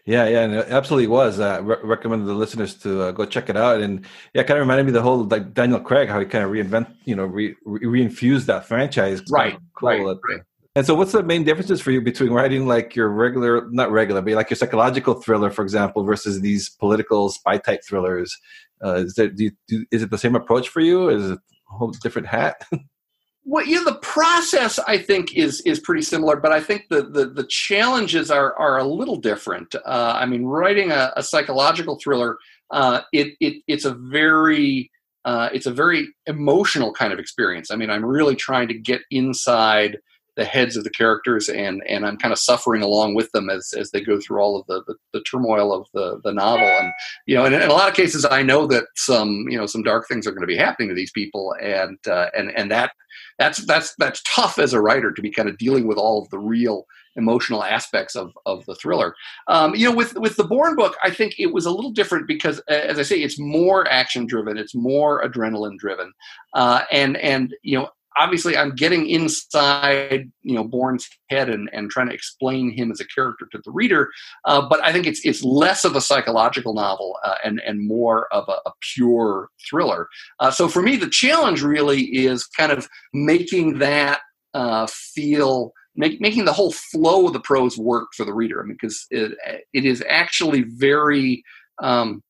Yeah, 0.07 0.29
yeah, 0.29 0.43
and 0.43 0.53
it 0.53 0.69
absolutely 0.69 1.07
was. 1.07 1.41
Uh, 1.41 1.61
re- 1.63 1.79
recommend 1.83 2.27
the 2.27 2.35
listeners 2.35 2.75
to 2.81 3.05
uh, 3.05 3.11
go 3.13 3.25
check 3.25 3.49
it 3.49 3.57
out. 3.57 3.81
And 3.81 4.05
yeah, 4.35 4.43
kind 4.43 4.59
of 4.59 4.61
reminded 4.61 4.85
me 4.85 4.93
the 4.93 5.01
whole 5.01 5.25
like 5.25 5.55
Daniel 5.55 5.81
Craig, 5.81 6.11
how 6.11 6.21
he 6.21 6.27
kind 6.27 6.45
of 6.45 6.51
reinvent, 6.51 6.93
you 7.07 7.17
know, 7.17 7.25
re- 7.25 7.57
reinfused 7.67 8.45
that 8.45 8.67
franchise. 8.67 9.23
Right, 9.31 9.57
cool 9.75 9.89
right, 9.89 10.19
right. 10.29 10.41
And 10.77 10.85
so, 10.85 10.95
what's 10.95 11.13
the 11.13 11.23
main 11.23 11.45
differences 11.45 11.81
for 11.81 11.93
you 11.93 12.01
between 12.01 12.33
writing 12.33 12.67
like 12.67 12.97
your 12.97 13.09
regular, 13.09 13.69
not 13.71 13.93
regular, 13.93 14.21
but 14.21 14.33
like 14.33 14.51
your 14.51 14.57
psychological 14.57 15.15
thriller, 15.15 15.49
for 15.49 15.63
example, 15.63 16.03
versus 16.03 16.41
these 16.41 16.69
political 16.69 17.29
spy 17.29 17.59
type 17.59 17.83
thrillers? 17.87 18.37
Uh, 18.85 18.95
is 18.97 19.15
there 19.15 19.29
do, 19.29 19.45
you, 19.45 19.51
do 19.69 19.85
is 19.91 20.03
it 20.03 20.11
the 20.11 20.19
same 20.19 20.35
approach 20.35 20.69
for 20.69 20.81
you? 20.81 21.09
Is 21.09 21.31
it 21.31 21.39
a 21.39 21.75
whole 21.75 21.91
different 22.03 22.29
hat? 22.29 22.67
well, 23.45 23.65
yeah, 23.67 23.83
the 23.85 23.97
process 23.97 24.79
I 24.79 24.99
think 24.99 25.35
is 25.35 25.61
is 25.63 25.81
pretty 25.81 26.03
similar, 26.03 26.37
but 26.37 26.53
I 26.53 26.61
think 26.61 26.87
the 26.91 27.03
the, 27.03 27.27
the 27.27 27.47
challenges 27.49 28.31
are 28.31 28.57
are 28.59 28.79
a 28.79 28.85
little 28.85 29.17
different. 29.17 29.75
Uh, 29.75 30.15
I 30.17 30.27
mean, 30.27 30.45
writing 30.45 30.91
a, 30.91 31.13
a 31.17 31.23
psychological 31.23 31.99
thriller, 32.03 32.37
uh, 32.71 33.03
it, 33.13 33.35
it 33.41 33.63
it's 33.67 33.85
a 33.85 33.95
very 33.95 34.91
uh, 35.25 35.49
it's 35.53 35.67
a 35.67 35.73
very 35.73 36.09
emotional 36.27 36.93
kind 36.93 37.13
of 37.13 37.19
experience. 37.19 37.71
I 37.71 37.77
mean, 37.77 37.91
I'm 37.91 38.05
really 38.05 38.37
trying 38.37 38.69
to 38.69 38.75
get 38.75 39.03
inside 39.11 39.99
the 40.37 40.45
heads 40.45 40.77
of 40.77 40.85
the 40.85 40.91
characters 40.91 41.49
and 41.49 41.83
and 41.89 42.05
I'm 42.05 42.17
kind 42.17 42.33
of 42.33 42.39
suffering 42.39 42.83
along 42.83 43.15
with 43.15 43.31
them 43.33 43.51
as 43.51 43.73
as 43.77 43.91
they 43.91 44.01
go 44.01 44.21
through 44.21 44.41
all 44.41 44.59
of 44.59 44.67
the 44.67 44.83
the, 44.87 44.95
the 45.13 45.23
turmoil 45.23 45.73
of 45.73 45.87
the 45.95 46.21
the 46.25 46.33
novel 46.33 46.67
and 46.67 46.93
you 47.27 47.37
know 47.37 47.45
in, 47.45 47.55
in, 47.55 47.63
a 47.63 47.73
lot 47.73 47.89
of 47.89 47.95
cases 47.95 48.27
I 48.29 48.43
know 48.43 48.67
that 48.67 48.85
some 48.97 49.47
you 49.49 49.57
know 49.57 49.67
some 49.67 49.83
dark 49.83 50.09
things 50.09 50.27
are 50.27 50.33
going 50.33 50.41
to 50.41 50.47
be 50.47 50.57
happening 50.57 50.89
to 50.89 50.95
these 50.95 51.13
people 51.13 51.55
and 51.61 51.99
uh, 52.09 52.31
and 52.37 52.51
and 52.57 52.71
that 52.71 52.93
that's 53.39 53.65
that's 53.67 53.95
that's 53.99 54.23
tough 54.23 54.59
as 54.59 54.73
a 54.73 54.81
writer 54.81 55.13
to 55.13 55.23
be 55.23 55.31
kind 55.31 55.49
of 55.49 55.59
dealing 55.59 55.87
with 55.87 55.99
all 55.99 56.23
of 56.23 56.31
the 56.31 56.39
real 56.39 56.87
emotional 57.17 57.63
aspects 57.63 58.17
of, 58.17 58.33
of 58.47 58.65
the 58.67 58.75
thriller. 58.75 59.15
Um, 59.49 59.75
you 59.75 59.89
know, 59.89 59.95
with 59.95 60.15
with 60.19 60.37
the 60.37 60.45
Bourne 60.45 60.77
book, 60.77 60.97
I 61.03 61.11
think 61.11 61.35
it 61.39 61.53
was 61.53 61.67
a 61.67 61.71
little 61.71 61.91
different 61.91 62.27
because, 62.27 62.61
as 62.69 62.99
I 62.99 63.03
say, 63.03 63.19
it's 63.19 63.39
more 63.39 63.89
action 63.89 64.27
driven, 64.27 64.57
it's 64.57 64.75
more 64.75 65.23
adrenaline 65.23 65.79
driven, 65.79 66.13
uh, 66.55 66.83
and 66.91 67.17
and 67.19 67.55
you 67.63 67.79
know, 67.79 67.89
obviously 68.17 68.57
I'm 68.57 68.75
getting 68.75 69.09
inside, 69.09 70.31
you 70.43 70.55
know, 70.55 70.65
Bourne's 70.65 71.09
head 71.31 71.49
and, 71.49 71.69
and 71.73 71.91
trying 71.91 72.09
to 72.09 72.15
explain 72.15 72.71
him 72.71 72.91
as 72.91 73.01
a 73.01 73.07
character 73.07 73.49
to 73.53 73.61
the 73.65 73.71
reader. 73.71 74.11
Uh, 74.45 74.67
but 74.69 74.83
I 74.85 74.93
think 74.93 75.07
it's 75.07 75.21
it's 75.25 75.43
less 75.43 75.85
of 75.85 75.97
a 75.97 76.01
psychological 76.01 76.75
novel 76.75 77.19
uh, 77.25 77.37
and 77.45 77.61
and 77.67 77.87
more 77.87 78.33
of 78.33 78.49
a, 78.49 78.59
a 78.67 78.73
pure 78.95 79.49
thriller. 79.69 80.09
Uh, 80.41 80.51
so 80.51 80.69
for 80.69 80.83
me, 80.83 80.97
the 80.97 81.09
challenge 81.09 81.63
really 81.63 82.03
is 82.03 82.47
kind 82.47 82.73
of 82.73 82.89
making 83.13 83.79
that 83.79 84.21
uh, 84.55 84.87
feel. 84.89 85.73
Make, 85.97 86.21
making 86.21 86.45
the 86.45 86.53
whole 86.53 86.73
flow 86.73 87.29
of 87.29 87.35
the 87.35 87.41
prose 87.41 87.79
work 87.79 88.09
for 88.17 88.25
the 88.25 88.35
reader. 88.35 88.61
I 88.61 88.65
mean, 88.65 88.73
because 88.73 89.07
it, 89.11 89.39
it 89.73 89.85
is 89.85 90.03
actually 90.09 90.63
very 90.63 91.45
um, 91.81 92.21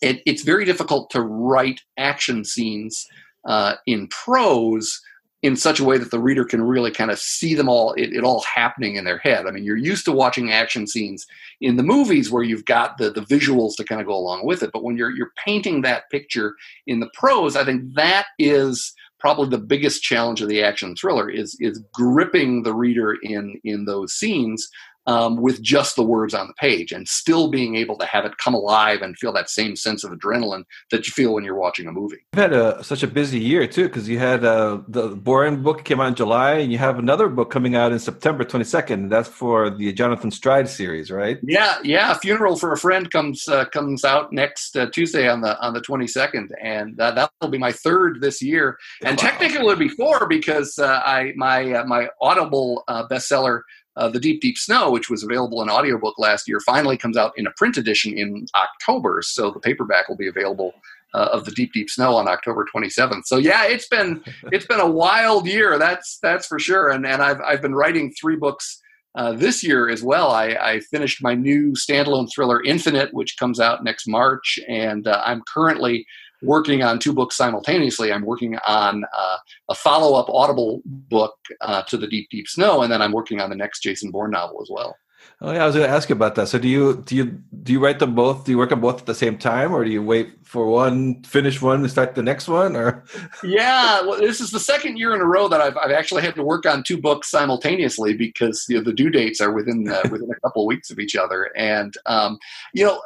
it, 0.00 0.22
it's 0.26 0.42
very 0.42 0.64
difficult 0.64 1.10
to 1.10 1.22
write 1.22 1.80
action 1.96 2.44
scenes 2.44 3.06
uh, 3.46 3.74
in 3.86 4.08
prose 4.08 5.00
in 5.46 5.56
such 5.56 5.78
a 5.78 5.84
way 5.84 5.96
that 5.96 6.10
the 6.10 6.18
reader 6.18 6.44
can 6.44 6.60
really 6.60 6.90
kind 6.90 7.10
of 7.10 7.18
see 7.18 7.54
them 7.54 7.68
all 7.68 7.92
it, 7.94 8.12
it, 8.12 8.24
all 8.24 8.42
happening 8.42 8.96
in 8.96 9.04
their 9.04 9.18
head. 9.18 9.46
I 9.46 9.52
mean 9.52 9.64
you're 9.64 9.76
used 9.76 10.04
to 10.06 10.12
watching 10.12 10.50
action 10.50 10.86
scenes 10.86 11.24
in 11.60 11.76
the 11.76 11.82
movies 11.82 12.30
where 12.30 12.42
you've 12.42 12.64
got 12.64 12.98
the, 12.98 13.10
the 13.10 13.20
visuals 13.20 13.76
to 13.76 13.84
kind 13.84 14.00
of 14.00 14.06
go 14.06 14.14
along 14.14 14.44
with 14.44 14.62
it 14.62 14.70
but 14.72 14.82
when 14.82 14.96
you're 14.96 15.10
you're 15.10 15.32
painting 15.44 15.82
that 15.82 16.10
picture 16.10 16.54
in 16.86 17.00
the 17.00 17.10
prose 17.14 17.56
i 17.56 17.64
think 17.64 17.82
that 17.94 18.26
is 18.38 18.92
probably 19.18 19.48
the 19.48 19.58
biggest 19.58 20.02
challenge 20.02 20.42
of 20.42 20.48
the 20.48 20.62
action 20.62 20.94
thriller 20.96 21.30
is 21.30 21.56
is 21.60 21.82
gripping 21.92 22.62
the 22.62 22.74
reader 22.74 23.16
in 23.22 23.58
in 23.64 23.84
those 23.84 24.12
scenes 24.12 24.68
um, 25.06 25.36
with 25.36 25.62
just 25.62 25.96
the 25.96 26.02
words 26.02 26.34
on 26.34 26.46
the 26.46 26.54
page 26.54 26.92
and 26.92 27.06
still 27.08 27.48
being 27.48 27.76
able 27.76 27.96
to 27.98 28.06
have 28.06 28.24
it 28.24 28.36
come 28.38 28.54
alive 28.54 29.02
and 29.02 29.16
feel 29.18 29.32
that 29.32 29.48
same 29.48 29.76
sense 29.76 30.04
of 30.04 30.10
adrenaline 30.12 30.64
that 30.90 31.06
you 31.06 31.12
feel 31.12 31.34
when 31.34 31.44
you're 31.44 31.58
watching 31.58 31.86
a 31.86 31.92
movie. 31.92 32.18
You 32.34 32.42
had 32.42 32.52
a, 32.52 32.82
such 32.82 33.02
a 33.02 33.06
busy 33.06 33.38
year 33.38 33.66
too, 33.66 33.84
because 33.84 34.08
you 34.08 34.18
had 34.18 34.44
uh, 34.44 34.80
the 34.88 35.08
Bourne 35.08 35.62
book 35.62 35.84
came 35.84 36.00
out 36.00 36.08
in 36.08 36.14
July, 36.14 36.54
and 36.54 36.72
you 36.72 36.78
have 36.78 36.98
another 36.98 37.28
book 37.28 37.50
coming 37.50 37.74
out 37.74 37.92
in 37.92 37.98
September 37.98 38.44
22nd. 38.44 39.10
That's 39.10 39.28
for 39.28 39.70
the 39.70 39.92
Jonathan 39.92 40.30
Stride 40.30 40.68
series, 40.68 41.10
right? 41.10 41.38
Yeah, 41.42 41.78
yeah. 41.82 42.14
Funeral 42.14 42.56
for 42.56 42.72
a 42.72 42.76
Friend 42.76 43.10
comes 43.10 43.48
uh, 43.48 43.64
comes 43.66 44.04
out 44.04 44.32
next 44.32 44.76
uh, 44.76 44.86
Tuesday 44.90 45.28
on 45.28 45.40
the 45.40 45.58
on 45.60 45.72
the 45.72 45.80
22nd, 45.80 46.48
and 46.62 46.98
uh, 47.00 47.10
that 47.12 47.30
will 47.40 47.48
be 47.48 47.58
my 47.58 47.72
third 47.72 48.20
this 48.20 48.42
year. 48.42 48.76
And 49.04 49.16
wow. 49.16 49.28
technically, 49.28 49.60
it 49.60 49.64
would 49.64 49.78
be 49.78 49.88
four 49.88 50.26
because 50.26 50.78
uh, 50.78 51.02
I 51.04 51.32
my 51.36 51.72
uh, 51.72 51.84
my 51.84 52.08
Audible 52.20 52.84
bestseller 52.88 53.62
uh, 53.96 54.08
the 54.08 54.20
Deep 54.20 54.40
Deep 54.40 54.58
Snow, 54.58 54.90
which 54.90 55.08
was 55.08 55.22
available 55.22 55.62
in 55.62 55.70
audiobook 55.70 56.18
last 56.18 56.46
year, 56.46 56.60
finally 56.60 56.96
comes 56.96 57.16
out 57.16 57.32
in 57.36 57.46
a 57.46 57.50
print 57.52 57.76
edition 57.76 58.16
in 58.16 58.46
October. 58.54 59.22
So 59.22 59.50
the 59.50 59.60
paperback 59.60 60.08
will 60.08 60.16
be 60.16 60.28
available 60.28 60.74
uh, 61.14 61.28
of 61.32 61.44
the 61.44 61.50
Deep 61.52 61.72
Deep 61.72 61.88
Snow 61.88 62.14
on 62.14 62.28
October 62.28 62.66
27th. 62.74 63.22
So 63.24 63.38
yeah, 63.38 63.64
it's 63.64 63.88
been 63.88 64.22
it's 64.52 64.66
been 64.66 64.80
a 64.80 64.90
wild 64.90 65.46
year. 65.46 65.78
That's 65.78 66.18
that's 66.22 66.46
for 66.46 66.58
sure. 66.58 66.90
And 66.90 67.06
and 67.06 67.22
I've 67.22 67.40
I've 67.40 67.62
been 67.62 67.74
writing 67.74 68.12
three 68.20 68.36
books. 68.36 68.82
Uh, 69.14 69.32
this 69.32 69.64
year 69.64 69.88
as 69.88 70.02
well, 70.02 70.30
I, 70.30 70.48
I, 70.48 70.80
finished 70.80 71.22
my 71.22 71.34
new 71.34 71.72
standalone 71.72 72.28
thriller 72.30 72.62
Infinite, 72.62 73.14
which 73.14 73.38
comes 73.38 73.58
out 73.58 73.82
next 73.82 74.06
March, 74.06 74.58
and 74.68 75.08
uh, 75.08 75.22
I'm 75.24 75.40
currently 75.50 76.04
working 76.42 76.82
on 76.82 76.98
two 76.98 77.12
books 77.12 77.36
simultaneously. 77.36 78.12
I'm 78.12 78.24
working 78.24 78.56
on 78.66 79.04
uh, 79.16 79.36
a 79.68 79.74
follow 79.74 80.18
up 80.18 80.28
Audible 80.28 80.82
book 80.84 81.36
uh, 81.60 81.82
to 81.82 81.96
The 81.96 82.06
Deep, 82.06 82.28
Deep 82.30 82.48
Snow, 82.48 82.82
and 82.82 82.92
then 82.92 83.02
I'm 83.02 83.12
working 83.12 83.40
on 83.40 83.50
the 83.50 83.56
next 83.56 83.80
Jason 83.80 84.10
Bourne 84.10 84.32
novel 84.32 84.60
as 84.62 84.68
well. 84.70 84.96
Oh 85.42 85.52
yeah, 85.52 85.64
I 85.64 85.66
was 85.66 85.74
going 85.74 85.86
to 85.86 85.94
ask 85.94 86.08
you 86.08 86.14
about 86.14 86.34
that. 86.36 86.48
So 86.48 86.58
do 86.58 86.66
you 86.66 87.02
do 87.04 87.14
you 87.14 87.24
do 87.62 87.70
you 87.70 87.78
write 87.78 87.98
them 87.98 88.14
both? 88.14 88.44
Do 88.44 88.52
you 88.52 88.56
work 88.56 88.72
on 88.72 88.80
both 88.80 89.00
at 89.00 89.06
the 89.06 89.14
same 89.14 89.36
time, 89.36 89.70
or 89.70 89.84
do 89.84 89.90
you 89.90 90.02
wait 90.02 90.32
for 90.44 90.66
one, 90.66 91.22
finish 91.24 91.60
one, 91.60 91.80
and 91.80 91.90
start 91.90 92.14
the 92.14 92.22
next 92.22 92.48
one? 92.48 92.74
Or 92.74 93.04
yeah, 93.44 94.00
well, 94.00 94.18
this 94.18 94.40
is 94.40 94.50
the 94.50 94.60
second 94.60 94.96
year 94.96 95.14
in 95.14 95.20
a 95.20 95.26
row 95.26 95.46
that 95.48 95.60
I've, 95.60 95.76
I've 95.76 95.90
actually 95.90 96.22
had 96.22 96.36
to 96.36 96.42
work 96.42 96.64
on 96.64 96.82
two 96.82 96.96
books 96.96 97.30
simultaneously 97.30 98.14
because 98.14 98.64
you 98.70 98.78
know, 98.78 98.82
the 98.82 98.94
due 98.94 99.10
dates 99.10 99.42
are 99.42 99.52
within 99.52 99.86
uh, 99.88 100.00
within 100.10 100.30
a 100.30 100.40
couple 100.40 100.62
of 100.62 100.66
weeks 100.66 100.90
of 100.90 100.98
each 100.98 101.14
other, 101.14 101.50
and 101.54 101.94
um, 102.06 102.38
you 102.72 102.86
know 102.86 103.02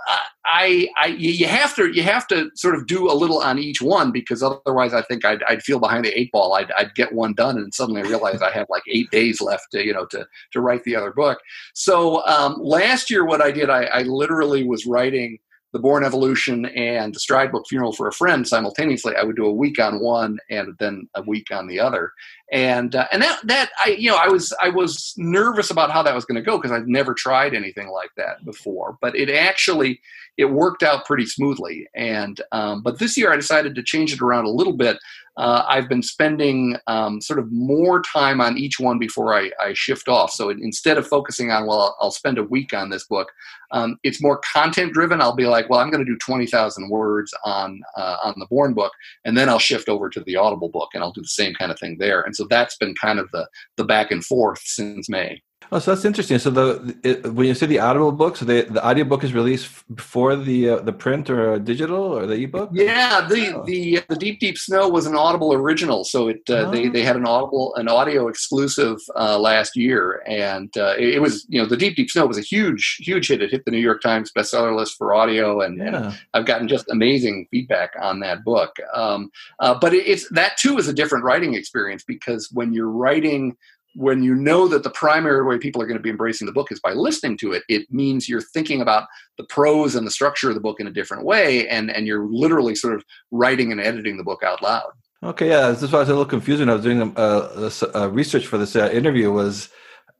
I, 0.46 0.88
I 0.96 1.06
you 1.06 1.46
have 1.46 1.75
to 1.76 1.90
you 1.92 2.02
have 2.02 2.26
to 2.28 2.50
sort 2.54 2.75
of 2.75 2.87
do 2.87 3.10
a 3.10 3.12
little 3.12 3.40
on 3.40 3.58
each 3.58 3.82
one 3.82 4.10
because 4.10 4.42
otherwise 4.42 4.94
I 4.94 5.02
think 5.02 5.25
I'd, 5.25 5.42
I'd 5.44 5.62
feel 5.62 5.78
behind 5.78 6.04
the 6.04 6.18
eight 6.18 6.32
ball. 6.32 6.54
I'd, 6.54 6.72
I'd 6.72 6.94
get 6.94 7.12
one 7.12 7.34
done 7.34 7.58
and 7.58 7.75
suddenly 7.75 8.02
realize 8.02 8.40
I 8.40 8.50
have 8.50 8.66
like 8.70 8.82
eight 8.88 9.10
days 9.10 9.40
left, 9.40 9.70
to, 9.72 9.84
you 9.84 9.92
know, 9.92 10.06
to 10.06 10.26
to 10.52 10.60
write 10.60 10.84
the 10.84 10.96
other 10.96 11.12
book. 11.12 11.38
So 11.75 12.19
um, 12.26 12.56
last 12.60 13.10
year, 13.10 13.24
what 13.24 13.40
I 13.40 13.50
did, 13.50 13.70
I, 13.70 13.84
I, 13.84 14.02
literally 14.02 14.64
was 14.64 14.86
writing 14.86 15.38
the 15.72 15.78
Bourne 15.78 16.04
Evolution 16.04 16.66
and 16.66 17.14
the 17.14 17.20
Stride 17.20 17.52
Book 17.52 17.64
Funeral 17.68 17.92
for 17.92 18.08
a 18.08 18.12
Friend 18.12 18.46
simultaneously. 18.46 19.14
I 19.14 19.22
would 19.22 19.36
do 19.36 19.46
a 19.46 19.52
week 19.52 19.78
on 19.78 20.00
one 20.00 20.38
and 20.50 20.74
then 20.78 21.08
a 21.14 21.22
week 21.22 21.48
on 21.52 21.68
the 21.68 21.78
other, 21.78 22.12
and 22.52 22.94
uh, 22.94 23.06
and 23.12 23.22
that 23.22 23.40
that 23.44 23.70
I 23.84 23.90
you 23.90 24.10
know 24.10 24.16
I 24.16 24.28
was 24.28 24.52
I 24.60 24.70
was 24.70 25.14
nervous 25.16 25.70
about 25.70 25.90
how 25.90 26.02
that 26.02 26.14
was 26.14 26.24
going 26.24 26.42
to 26.42 26.42
go 26.42 26.56
because 26.56 26.72
I'd 26.72 26.88
never 26.88 27.14
tried 27.14 27.54
anything 27.54 27.88
like 27.88 28.10
that 28.16 28.44
before, 28.44 28.98
but 29.00 29.14
it 29.14 29.30
actually 29.30 30.00
it 30.36 30.46
worked 30.46 30.82
out 30.82 31.04
pretty 31.04 31.26
smoothly. 31.26 31.86
And 31.94 32.40
um, 32.50 32.82
but 32.82 32.98
this 32.98 33.16
year 33.16 33.32
I 33.32 33.36
decided 33.36 33.74
to 33.76 33.82
change 33.82 34.12
it 34.12 34.22
around 34.22 34.46
a 34.46 34.50
little 34.50 34.76
bit 34.76 34.98
uh, 35.37 35.64
I've 35.66 35.88
been 35.88 36.02
spending 36.02 36.76
um, 36.87 37.20
sort 37.20 37.38
of 37.38 37.50
more 37.52 38.02
time 38.02 38.40
on 38.40 38.58
each 38.58 38.80
one 38.80 38.99
before 38.99 39.34
I, 39.34 39.50
I 39.60 39.72
shift 39.75 40.08
off. 40.08 40.32
So 40.32 40.50
instead 40.50 40.99
of 40.99 41.06
focusing 41.06 41.50
on, 41.50 41.66
well, 41.66 41.96
I'll, 42.00 42.10
spend 42.10 42.38
a 42.38 42.42
week 42.42 42.75
on 42.75 42.90
this 42.90 43.06
book, 43.06 43.30
um, 43.70 43.96
it's 44.02 44.20
more 44.20 44.40
content 44.52 44.92
driven. 44.92 45.20
I'll 45.20 45.34
be 45.34 45.46
like, 45.46 45.70
well, 45.70 45.80
I'm 45.80 45.90
going 45.90 46.04
to 46.04 46.10
do 46.10 46.18
20,000 46.18 46.90
words 46.90 47.32
on 47.44 47.80
uh, 47.96 48.16
on 48.25 48.34
the 48.37 48.46
Bourne 48.50 48.75
book, 48.75 48.92
and 49.25 49.38
then 49.38 49.49
I'll 49.49 49.60
shift 49.60 49.88
over 49.88 50.10
to 50.10 50.20
the 50.20 50.37
Audible 50.37 50.68
book, 50.68 50.90
and 50.92 51.02
I'll 51.02 51.12
do 51.12 51.22
the 51.22 51.28
same 51.28 51.54
kind 51.54 51.70
of 51.70 51.78
thing 51.78 51.96
there. 51.99 52.22
And 52.22 52.34
so 52.34 52.46
that's 52.50 52.76
been 52.76 52.94
kind 52.94 53.18
of 53.18 53.30
the 53.30 53.49
the 53.76 53.84
back 53.84 54.10
and 54.10 54.25
forth 54.25 54.60
since 54.64 55.08
May. 55.08 55.40
Oh, 55.72 55.78
so 55.78 55.94
that's 55.94 56.04
interesting. 56.04 56.38
So 56.38 56.50
the 56.50 56.96
it, 57.04 57.32
when 57.32 57.46
you 57.46 57.54
say 57.54 57.66
the 57.66 57.78
audible 57.78 58.10
book, 58.10 58.36
so 58.36 58.44
the 58.44 58.62
the 58.62 58.84
audiobook 58.84 59.22
is 59.22 59.32
released 59.32 59.70
before 59.94 60.34
the 60.34 60.70
uh, 60.70 60.76
the 60.80 60.92
print 60.92 61.30
or 61.30 61.60
digital 61.60 62.02
or 62.02 62.26
the 62.26 62.34
ebook. 62.34 62.70
Yeah, 62.72 63.26
the 63.28 63.54
oh. 63.54 63.64
the 63.64 64.02
the 64.08 64.16
Deep 64.16 64.40
Deep 64.40 64.58
Snow 64.58 64.88
was 64.88 65.06
an 65.06 65.14
Audible 65.14 65.52
original, 65.52 66.02
so 66.04 66.26
it 66.26 66.42
uh, 66.50 66.54
oh. 66.54 66.70
they 66.72 66.88
they 66.88 67.02
had 67.02 67.14
an 67.14 67.24
Audible 67.24 67.74
an 67.76 67.86
audio 67.86 68.26
exclusive 68.26 68.98
uh, 69.14 69.38
last 69.38 69.76
year, 69.76 70.24
and 70.26 70.76
uh, 70.76 70.94
it, 70.98 71.14
it, 71.14 71.22
was 71.22 71.46
you 71.48 71.62
know 71.62 71.68
the 71.68 71.76
Deep 71.76 71.94
Deep 71.94 72.10
Snow 72.10 72.26
was 72.26 72.38
a 72.38 72.42
huge 72.42 72.96
huge 73.00 73.28
hit. 73.28 73.40
It 73.40 73.52
hit 73.52 73.64
the 73.64 73.70
New 73.70 73.78
York 73.78 74.02
Times 74.02 74.32
bestseller 74.36 74.74
list 74.74 74.96
for 74.98 75.14
audio, 75.14 75.60
and, 75.60 75.78
yeah. 75.78 75.84
and 75.84 76.20
I've 76.34 76.46
gotten 76.46 76.66
just 76.66 76.90
amazing 76.90 77.46
feedback 77.52 77.92
on 78.00 78.18
that 78.20 78.42
book. 78.42 78.74
Um, 78.92 79.30
uh, 79.60 79.78
but 79.78 79.94
it, 79.94 80.06
it's 80.08 80.28
that 80.30 80.56
too 80.56 80.78
is 80.78 80.88
a 80.88 80.92
different 80.92 81.24
writing 81.24 81.54
experience 81.54 82.02
because 82.02 82.50
when 82.50 82.72
you're 82.72 82.90
writing 82.90 83.56
when 83.94 84.23
you 84.23 84.35
know 84.35 84.68
that 84.68 84.82
the 84.82 84.90
primary 84.90 85.44
way 85.44 85.59
people 85.59 85.82
are 85.82 85.87
going 85.87 85.97
to 85.97 86.02
be 86.02 86.11
embracing 86.11 86.47
the 86.47 86.52
book 86.52 86.70
is 86.70 86.80
by 86.80 86.92
listening 86.92 87.37
to 87.38 87.52
it, 87.52 87.62
it 87.68 87.87
means 87.90 88.28
you're 88.28 88.40
thinking 88.40 88.80
about 88.80 89.09
the 89.37 89.44
prose 89.44 89.94
and 89.94 90.06
the 90.06 90.11
structure 90.11 90.49
of 90.49 90.54
the 90.54 90.61
book 90.61 90.80
in 90.80 90.87
a 90.87 90.92
different 90.92 91.25
way, 91.25 91.68
and 91.68 91.90
and 91.90 92.06
you're 92.06 92.26
literally 92.26 92.75
sort 92.75 92.94
of 92.94 93.04
writing 93.30 93.73
and 93.73 93.80
editing 93.80 94.16
the 94.16 94.25
book 94.25 94.42
out 94.42 94.62
loud. 94.62 94.90
Okay, 95.23 95.49
yeah, 95.49 95.68
this 95.68 95.82
is 95.82 95.92
why 95.92 95.99
I 95.99 96.02
was 96.02 96.09
a 96.09 96.12
little 96.12 96.25
confused 96.25 96.61
when 96.61 96.70
I 96.70 96.75
was 96.75 96.82
doing 96.82 97.12
uh, 97.16 97.70
uh, 97.94 98.11
research 98.11 98.47
for 98.47 98.56
this 98.56 98.75
uh, 98.75 98.88
interview. 98.90 99.30
Was 99.30 99.68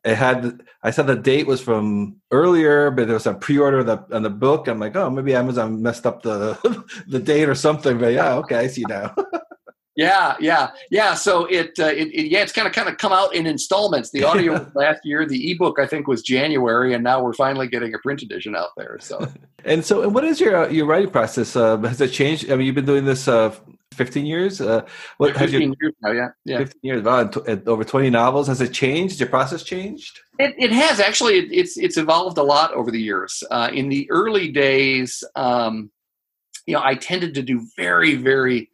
it 0.05 0.17
had 0.17 0.61
I 0.83 0.91
said 0.91 1.07
the 1.07 1.17
date 1.17 1.47
was 1.47 1.61
from 1.61 2.17
earlier, 2.31 2.91
but 2.91 3.07
there 3.07 3.15
was 3.15 3.27
a 3.27 3.35
pre-order 3.35 3.85
the, 3.85 4.05
on 4.13 4.23
the 4.23 4.31
book. 4.31 4.67
I'm 4.67 4.81
like, 4.81 4.97
oh, 4.97 5.11
maybe 5.11 5.35
Amazon 5.35 5.83
messed 5.83 6.07
up 6.07 6.23
the 6.23 6.59
the 7.09 7.19
date 7.19 7.49
or 7.49 7.55
something. 7.55 7.99
But 7.99 8.15
yeah, 8.15 8.35
okay, 8.37 8.57
I 8.57 8.67
see 8.67 8.85
now. 8.89 9.15
Yeah, 10.01 10.35
yeah, 10.41 10.71
yeah. 10.91 11.13
So 11.13 11.45
it, 11.45 11.79
uh, 11.79 11.89
it, 11.89 12.09
it, 12.09 12.31
yeah, 12.31 12.41
it's 12.41 12.53
kind 12.53 12.67
of 12.67 12.73
kind 12.73 12.89
of 12.89 12.97
come 12.97 13.13
out 13.13 13.35
in 13.35 13.47
installments. 13.47 14.11
The 14.11 14.25
audio 14.25 14.71
last 14.75 15.05
year, 15.05 15.27
the 15.27 15.53
ebook 15.53 15.79
I 15.79 15.87
think 15.87 16.09
was 16.09 16.23
January, 16.23 16.95
and 16.95 17.05
now 17.05 17.23
we're 17.23 17.35
finally 17.35 17.69
getting 17.69 17.93
a 17.93 17.99
print 17.99 18.23
edition 18.23 18.57
out 18.57 18.71
there. 18.79 18.97
So, 18.99 19.29
and 19.67 19.85
so, 19.85 20.03
and 20.03 20.15
what 20.15 20.25
is 20.25 20.41
your 20.41 20.57
uh, 20.57 20.69
your 20.71 20.87
writing 20.87 21.11
process? 21.11 21.55
Uh, 21.55 21.77
has 21.79 22.01
it 22.01 22.13
changed? 22.13 22.51
I 22.51 22.57
mean, 22.57 22.67
you've 22.67 22.75
been 22.75 22.87
doing 22.87 23.05
this 23.05 23.29
uh, 23.29 23.55
15 23.93 24.25
years. 24.25 24.63
Uh, 24.63 24.87
what 25.19 25.37
15 25.37 25.61
you, 25.61 25.77
years 25.79 25.93
now, 26.01 26.13
yeah, 26.13 26.29
yeah. 26.47 26.59
15 26.59 26.81
years. 26.83 27.03
Wow, 27.03 27.31
over 27.67 27.85
20 27.85 28.09
novels. 28.09 28.47
Has 28.47 28.63
it 28.63 28.73
changed? 28.73 29.21
Your 29.21 29.29
process 29.29 29.63
changed? 29.63 30.19
It, 30.39 30.55
it 30.59 30.73
has 30.73 30.99
actually. 30.99 31.41
It, 31.41 31.53
it's 31.53 31.77
it's 31.77 31.99
evolved 31.99 32.39
a 32.39 32.43
lot 32.43 32.73
over 32.73 32.91
the 32.91 33.01
years. 33.01 33.43
Uh, 33.51 33.69
in 33.71 33.91
the 33.91 34.11
early 34.11 34.49
days, 34.49 35.23
um, 35.37 35.91
you 36.65 36.73
know, 36.73 36.81
I 36.83 36.95
tended 36.95 37.35
to 37.35 37.43
do 37.43 37.67
very 37.77 38.15
very 38.15 38.71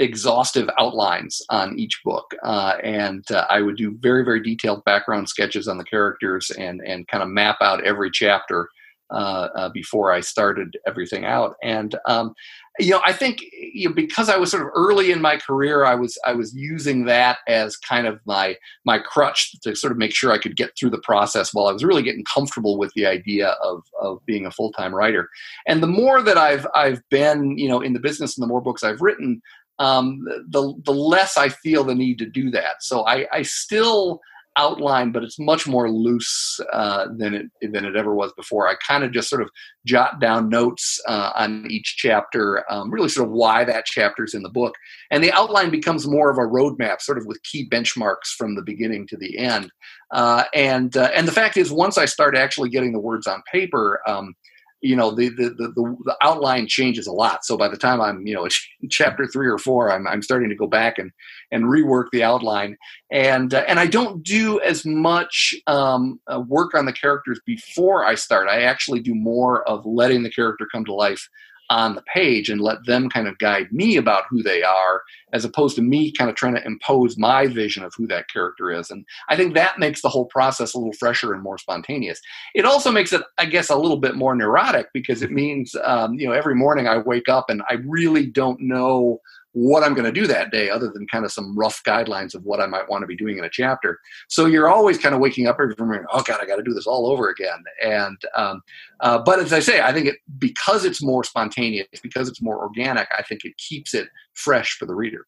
exhaustive 0.00 0.68
outlines 0.78 1.40
on 1.50 1.78
each 1.78 2.00
book, 2.04 2.34
uh, 2.42 2.76
and 2.82 3.24
uh, 3.30 3.46
I 3.48 3.60
would 3.60 3.76
do 3.76 3.96
very 4.00 4.24
very 4.24 4.42
detailed 4.42 4.84
background 4.84 5.28
sketches 5.28 5.68
on 5.68 5.78
the 5.78 5.84
characters 5.84 6.50
and 6.50 6.80
and 6.84 7.06
kind 7.06 7.22
of 7.22 7.28
map 7.28 7.58
out 7.60 7.84
every 7.84 8.10
chapter 8.10 8.68
uh, 9.12 9.48
uh 9.56 9.68
before 9.70 10.12
I 10.12 10.20
started 10.20 10.76
everything 10.86 11.24
out. 11.24 11.56
And 11.62 11.94
um, 12.06 12.34
you 12.78 12.90
know, 12.90 13.00
I 13.04 13.12
think 13.12 13.42
you 13.52 13.88
know, 13.88 13.94
because 13.94 14.28
I 14.28 14.36
was 14.36 14.50
sort 14.50 14.62
of 14.62 14.70
early 14.74 15.10
in 15.10 15.20
my 15.20 15.36
career, 15.36 15.84
I 15.84 15.94
was 15.94 16.16
I 16.24 16.32
was 16.32 16.54
using 16.54 17.04
that 17.06 17.38
as 17.46 17.76
kind 17.76 18.06
of 18.06 18.20
my 18.24 18.56
my 18.84 18.98
crutch 18.98 19.60
to 19.62 19.74
sort 19.74 19.90
of 19.90 19.98
make 19.98 20.14
sure 20.14 20.32
I 20.32 20.38
could 20.38 20.56
get 20.56 20.70
through 20.78 20.90
the 20.90 21.00
process 21.02 21.52
while 21.52 21.66
I 21.66 21.72
was 21.72 21.84
really 21.84 22.02
getting 22.02 22.24
comfortable 22.24 22.78
with 22.78 22.92
the 22.94 23.06
idea 23.06 23.48
of 23.62 23.82
of 24.00 24.24
being 24.24 24.46
a 24.46 24.50
full 24.50 24.72
time 24.72 24.94
writer. 24.94 25.28
And 25.66 25.82
the 25.82 25.88
more 25.88 26.22
that 26.22 26.38
I've 26.38 26.66
I've 26.74 27.02
been 27.10 27.58
you 27.58 27.68
know 27.68 27.80
in 27.80 27.92
the 27.92 28.00
business 28.00 28.36
and 28.36 28.42
the 28.42 28.48
more 28.48 28.62
books 28.62 28.82
I've 28.82 29.02
written, 29.02 29.42
um, 29.80 30.22
the 30.48 30.74
the 30.84 30.92
less 30.92 31.36
I 31.36 31.48
feel 31.48 31.82
the 31.82 31.94
need 31.94 32.18
to 32.18 32.26
do 32.26 32.50
that. 32.50 32.82
So 32.82 33.06
I, 33.06 33.26
I 33.32 33.42
still 33.42 34.20
outline, 34.56 35.10
but 35.10 35.22
it's 35.22 35.38
much 35.38 35.66
more 35.66 35.90
loose 35.90 36.60
uh, 36.72 37.06
than 37.16 37.34
it 37.34 37.46
than 37.72 37.84
it 37.86 37.96
ever 37.96 38.14
was 38.14 38.32
before. 38.34 38.68
I 38.68 38.74
kind 38.86 39.04
of 39.04 39.12
just 39.12 39.30
sort 39.30 39.40
of 39.40 39.48
jot 39.86 40.20
down 40.20 40.50
notes 40.50 41.00
uh, 41.08 41.32
on 41.34 41.66
each 41.70 41.96
chapter, 41.96 42.70
um, 42.70 42.90
really 42.90 43.08
sort 43.08 43.28
of 43.28 43.32
why 43.32 43.64
that 43.64 43.86
chapter 43.86 44.24
is 44.24 44.34
in 44.34 44.42
the 44.42 44.50
book, 44.50 44.74
and 45.10 45.24
the 45.24 45.32
outline 45.32 45.70
becomes 45.70 46.06
more 46.06 46.30
of 46.30 46.36
a 46.36 46.42
roadmap, 46.42 47.00
sort 47.00 47.16
of 47.16 47.24
with 47.26 47.42
key 47.42 47.68
benchmarks 47.68 48.34
from 48.36 48.54
the 48.54 48.62
beginning 48.62 49.06
to 49.06 49.16
the 49.16 49.38
end. 49.38 49.72
Uh, 50.10 50.44
and 50.52 50.96
uh, 50.96 51.10
and 51.14 51.26
the 51.26 51.32
fact 51.32 51.56
is, 51.56 51.72
once 51.72 51.96
I 51.96 52.04
start 52.04 52.36
actually 52.36 52.68
getting 52.68 52.92
the 52.92 53.00
words 53.00 53.26
on 53.26 53.42
paper. 53.50 54.02
Um, 54.06 54.34
you 54.80 54.96
know 54.96 55.10
the, 55.10 55.28
the 55.28 55.50
the, 55.50 55.96
the 56.04 56.16
outline 56.22 56.66
changes 56.66 57.06
a 57.06 57.12
lot. 57.12 57.44
So 57.44 57.56
by 57.56 57.68
the 57.68 57.76
time 57.76 58.00
i'm 58.00 58.26
you 58.26 58.34
know 58.34 58.48
chapter 58.90 59.26
three 59.26 59.48
or 59.48 59.58
four 59.58 59.90
i'm, 59.92 60.06
I'm 60.06 60.22
starting 60.22 60.48
to 60.48 60.54
go 60.54 60.66
back 60.66 60.98
and 60.98 61.10
and 61.50 61.64
rework 61.64 62.06
the 62.12 62.22
outline. 62.22 62.76
And 63.10 63.52
uh, 63.54 63.64
and 63.66 63.80
i 63.80 63.86
don't 63.86 64.22
do 64.22 64.60
as 64.60 64.84
much 64.84 65.54
um, 65.66 66.20
uh, 66.32 66.40
work 66.40 66.74
on 66.74 66.86
the 66.86 66.92
characters 66.92 67.40
before 67.46 68.04
i 68.04 68.14
start. 68.14 68.48
I 68.48 68.62
actually 68.62 69.00
do 69.00 69.14
more 69.14 69.68
of 69.68 69.84
letting 69.84 70.22
the 70.22 70.30
character 70.30 70.66
come 70.70 70.84
to 70.84 70.94
life 70.94 71.28
on 71.70 71.94
the 71.94 72.02
page 72.02 72.50
and 72.50 72.60
let 72.60 72.84
them 72.84 73.08
kind 73.08 73.28
of 73.28 73.38
guide 73.38 73.72
me 73.72 73.96
about 73.96 74.24
who 74.28 74.42
they 74.42 74.62
are 74.62 75.02
as 75.32 75.44
opposed 75.44 75.76
to 75.76 75.82
me 75.82 76.12
kind 76.12 76.28
of 76.28 76.34
trying 76.34 76.54
to 76.54 76.66
impose 76.66 77.16
my 77.16 77.46
vision 77.46 77.84
of 77.84 77.92
who 77.96 78.06
that 78.08 78.28
character 78.28 78.70
is. 78.70 78.90
And 78.90 79.06
i 79.28 79.36
think 79.36 79.54
that 79.54 79.78
makes 79.78 80.02
the 80.02 80.08
whole 80.08 80.26
process 80.26 80.74
a 80.74 80.78
little 80.78 80.92
fresher 80.92 81.32
and 81.32 81.42
more 81.42 81.58
spontaneous. 81.58 82.20
It 82.54 82.64
also 82.64 82.90
makes 82.90 83.12
it 83.12 83.22
i 83.38 83.44
guess 83.44 83.70
a 83.70 83.76
little 83.76 83.98
bit 83.98 84.16
more 84.16 84.34
neurotic 84.34 84.88
because 84.92 85.22
it 85.22 85.30
means 85.30 85.74
um, 85.84 86.14
you 86.14 86.26
know 86.26 86.32
every 86.32 86.54
morning 86.54 86.88
i 86.88 86.98
wake 86.98 87.28
up 87.28 87.48
and 87.48 87.62
i 87.70 87.74
really 87.84 88.26
don't 88.26 88.60
know 88.60 89.20
what 89.52 89.82
I'm 89.82 89.94
going 89.94 90.12
to 90.12 90.20
do 90.20 90.26
that 90.26 90.50
day, 90.52 90.70
other 90.70 90.90
than 90.90 91.06
kind 91.08 91.24
of 91.24 91.32
some 91.32 91.56
rough 91.58 91.82
guidelines 91.84 92.34
of 92.34 92.44
what 92.44 92.60
I 92.60 92.66
might 92.66 92.88
want 92.88 93.02
to 93.02 93.06
be 93.06 93.16
doing 93.16 93.38
in 93.38 93.44
a 93.44 93.50
chapter. 93.50 93.98
So 94.28 94.46
you're 94.46 94.68
always 94.68 94.98
kind 94.98 95.14
of 95.14 95.20
waking 95.20 95.46
up 95.46 95.58
every 95.60 95.74
morning, 95.78 96.04
oh 96.12 96.22
God, 96.22 96.40
I 96.40 96.46
got 96.46 96.56
to 96.56 96.62
do 96.62 96.72
this 96.72 96.86
all 96.86 97.10
over 97.10 97.28
again. 97.28 97.62
And 97.82 98.18
um, 98.36 98.62
uh, 99.00 99.18
but 99.18 99.40
as 99.40 99.52
I 99.52 99.60
say, 99.60 99.80
I 99.80 99.92
think 99.92 100.06
it 100.06 100.16
because 100.38 100.84
it's 100.84 101.02
more 101.02 101.24
spontaneous, 101.24 101.86
because 102.02 102.28
it's 102.28 102.42
more 102.42 102.60
organic, 102.60 103.08
I 103.16 103.22
think 103.22 103.44
it 103.44 103.56
keeps 103.56 103.94
it 103.94 104.08
fresh 104.34 104.76
for 104.76 104.86
the 104.86 104.94
reader. 104.94 105.26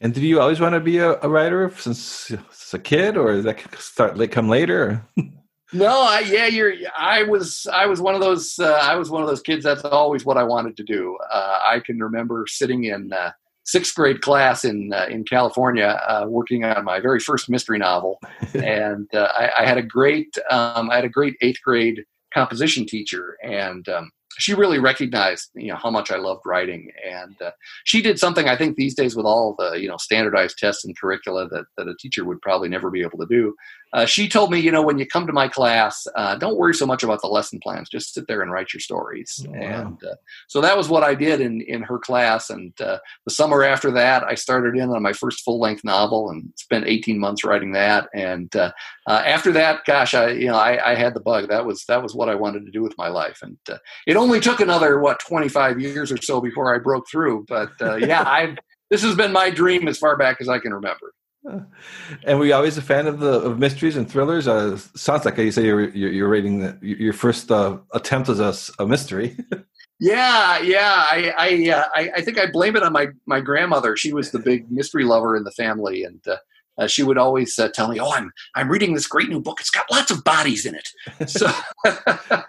And 0.00 0.12
did 0.12 0.24
you 0.24 0.40
always 0.40 0.58
want 0.58 0.74
to 0.74 0.80
be 0.80 0.98
a, 0.98 1.12
a 1.20 1.28
writer 1.28 1.72
since, 1.78 2.00
since 2.00 2.74
a 2.74 2.78
kid, 2.78 3.16
or 3.16 3.34
did 3.34 3.44
that 3.44 3.60
start 3.78 4.30
come 4.32 4.48
later? 4.48 5.06
No, 5.72 6.02
I, 6.02 6.20
yeah, 6.20 6.46
you're. 6.46 6.74
I 6.96 7.22
was, 7.22 7.66
I 7.72 7.86
was 7.86 8.00
one 8.00 8.14
of 8.14 8.20
those. 8.20 8.58
Uh, 8.58 8.72
I 8.72 8.94
was 8.96 9.10
one 9.10 9.22
of 9.22 9.28
those 9.28 9.40
kids. 9.40 9.64
That's 9.64 9.84
always 9.84 10.24
what 10.24 10.36
I 10.36 10.42
wanted 10.42 10.76
to 10.76 10.82
do. 10.82 11.16
Uh, 11.30 11.58
I 11.62 11.80
can 11.80 11.98
remember 11.98 12.44
sitting 12.46 12.84
in 12.84 13.12
uh, 13.12 13.32
sixth 13.64 13.94
grade 13.94 14.20
class 14.20 14.64
in 14.64 14.92
uh, 14.92 15.06
in 15.08 15.24
California, 15.24 16.00
uh, 16.06 16.26
working 16.28 16.64
on 16.64 16.84
my 16.84 17.00
very 17.00 17.20
first 17.20 17.48
mystery 17.48 17.78
novel, 17.78 18.20
and 18.54 19.08
uh, 19.14 19.32
I, 19.34 19.62
I, 19.62 19.66
had 19.66 19.78
a 19.78 19.82
great, 19.82 20.36
um, 20.50 20.90
I 20.90 20.96
had 20.96 21.04
a 21.04 21.10
great 21.10 21.36
eighth 21.40 21.60
grade 21.62 22.04
composition 22.34 22.86
teacher, 22.86 23.36
and 23.42 23.88
um, 23.88 24.10
she 24.38 24.54
really 24.54 24.78
recognized 24.78 25.50
you 25.54 25.68
know 25.68 25.76
how 25.76 25.90
much 25.90 26.10
I 26.10 26.16
loved 26.16 26.42
writing, 26.44 26.90
and 27.08 27.40
uh, 27.40 27.52
she 27.84 28.02
did 28.02 28.18
something 28.18 28.48
I 28.48 28.56
think 28.56 28.76
these 28.76 28.94
days 28.94 29.16
with 29.16 29.26
all 29.26 29.54
the 29.58 29.72
you 29.80 29.88
know 29.88 29.96
standardized 29.96 30.58
tests 30.58 30.84
and 30.84 30.98
curricula 30.98 31.48
that, 31.48 31.64
that 31.76 31.88
a 31.88 31.96
teacher 31.98 32.24
would 32.24 32.40
probably 32.40 32.68
never 32.68 32.90
be 32.90 33.02
able 33.02 33.18
to 33.18 33.26
do. 33.26 33.54
Uh, 33.92 34.06
she 34.06 34.28
told 34.28 34.50
me, 34.50 34.58
you 34.58 34.70
know, 34.70 34.82
when 34.82 34.98
you 34.98 35.06
come 35.06 35.26
to 35.26 35.32
my 35.32 35.48
class, 35.48 36.06
uh, 36.16 36.34
don't 36.36 36.56
worry 36.56 36.74
so 36.74 36.86
much 36.86 37.02
about 37.02 37.20
the 37.20 37.26
lesson 37.26 37.60
plans. 37.60 37.88
Just 37.88 38.14
sit 38.14 38.26
there 38.26 38.40
and 38.40 38.50
write 38.50 38.72
your 38.72 38.80
stories. 38.80 39.44
Oh, 39.46 39.52
wow. 39.52 39.58
And 39.58 40.04
uh, 40.04 40.14
so 40.48 40.60
that 40.60 40.76
was 40.76 40.88
what 40.88 41.02
I 41.02 41.14
did 41.14 41.40
in 41.40 41.60
in 41.62 41.82
her 41.82 41.98
class. 41.98 42.50
And 42.50 42.78
uh, 42.80 42.98
the 43.24 43.30
summer 43.30 43.62
after 43.62 43.90
that, 43.92 44.24
I 44.24 44.34
started 44.34 44.76
in 44.76 44.90
on 44.90 45.02
my 45.02 45.12
first 45.12 45.44
full 45.44 45.60
length 45.60 45.84
novel 45.84 46.30
and 46.30 46.52
spent 46.56 46.86
18 46.86 47.18
months 47.18 47.44
writing 47.44 47.72
that. 47.72 48.08
And 48.14 48.54
uh, 48.56 48.72
uh, 49.06 49.22
after 49.24 49.52
that, 49.52 49.84
gosh, 49.84 50.14
I 50.14 50.30
you 50.30 50.46
know 50.46 50.56
I, 50.56 50.92
I, 50.92 50.94
had 50.94 51.14
the 51.14 51.20
bug. 51.20 51.48
That 51.48 51.66
was 51.66 51.84
that 51.86 52.02
was 52.02 52.14
what 52.14 52.28
I 52.28 52.34
wanted 52.34 52.64
to 52.64 52.72
do 52.72 52.82
with 52.82 52.96
my 52.96 53.08
life. 53.08 53.40
And 53.42 53.58
it 54.06 54.16
only 54.16 54.40
took 54.40 54.60
another 54.60 55.00
what 55.00 55.20
25 55.20 55.80
years 55.80 56.10
or 56.10 56.16
so 56.16 56.40
before 56.40 56.74
I 56.74 56.78
broke 56.78 57.08
through. 57.10 57.46
But 57.48 57.70
yeah, 57.80 58.24
I've 58.26 58.56
this 58.90 59.02
has 59.02 59.14
been 59.14 59.32
my 59.32 59.50
dream 59.50 59.88
as 59.88 59.98
far 59.98 60.16
back 60.16 60.36
as 60.40 60.48
I 60.48 60.58
can 60.58 60.72
remember. 60.74 61.14
And 62.24 62.38
were 62.38 62.46
you 62.46 62.54
always 62.54 62.78
a 62.78 62.82
fan 62.82 63.06
of 63.06 63.18
the 63.18 63.40
of 63.40 63.58
mysteries 63.58 63.96
and 63.96 64.08
thrillers? 64.08 64.46
Uh, 64.46 64.76
sounds 64.94 65.24
like 65.24 65.36
you 65.38 65.50
say 65.50 65.64
you're 65.64 65.88
you're, 65.90 66.12
you're 66.12 66.28
rating 66.28 66.60
the, 66.60 66.78
your 66.82 67.12
first 67.12 67.50
uh, 67.50 67.78
attempt 67.94 68.28
as 68.28 68.40
a, 68.40 68.82
a 68.82 68.86
mystery. 68.86 69.36
yeah, 70.00 70.58
yeah. 70.60 71.06
I 71.10 71.32
I, 71.36 71.70
uh, 71.70 71.84
I, 71.94 72.10
I 72.16 72.20
think 72.20 72.38
I 72.38 72.50
blame 72.50 72.76
it 72.76 72.82
on 72.82 72.92
my 72.92 73.08
my 73.26 73.40
grandmother. 73.40 73.96
She 73.96 74.12
was 74.12 74.30
the 74.30 74.38
big 74.38 74.70
mystery 74.70 75.04
lover 75.04 75.36
in 75.36 75.44
the 75.44 75.50
family, 75.52 76.04
and 76.04 76.20
uh, 76.28 76.36
uh, 76.78 76.86
she 76.86 77.02
would 77.02 77.18
always 77.18 77.58
uh, 77.58 77.68
tell 77.68 77.88
me, 77.88 77.98
"Oh, 77.98 78.12
I'm 78.12 78.30
I'm 78.54 78.68
reading 78.68 78.94
this 78.94 79.06
great 79.06 79.28
new 79.28 79.40
book. 79.40 79.60
It's 79.60 79.70
got 79.70 79.90
lots 79.90 80.10
of 80.10 80.24
bodies 80.24 80.66
in 80.66 80.74
it." 80.74 81.28
So. 81.28 81.50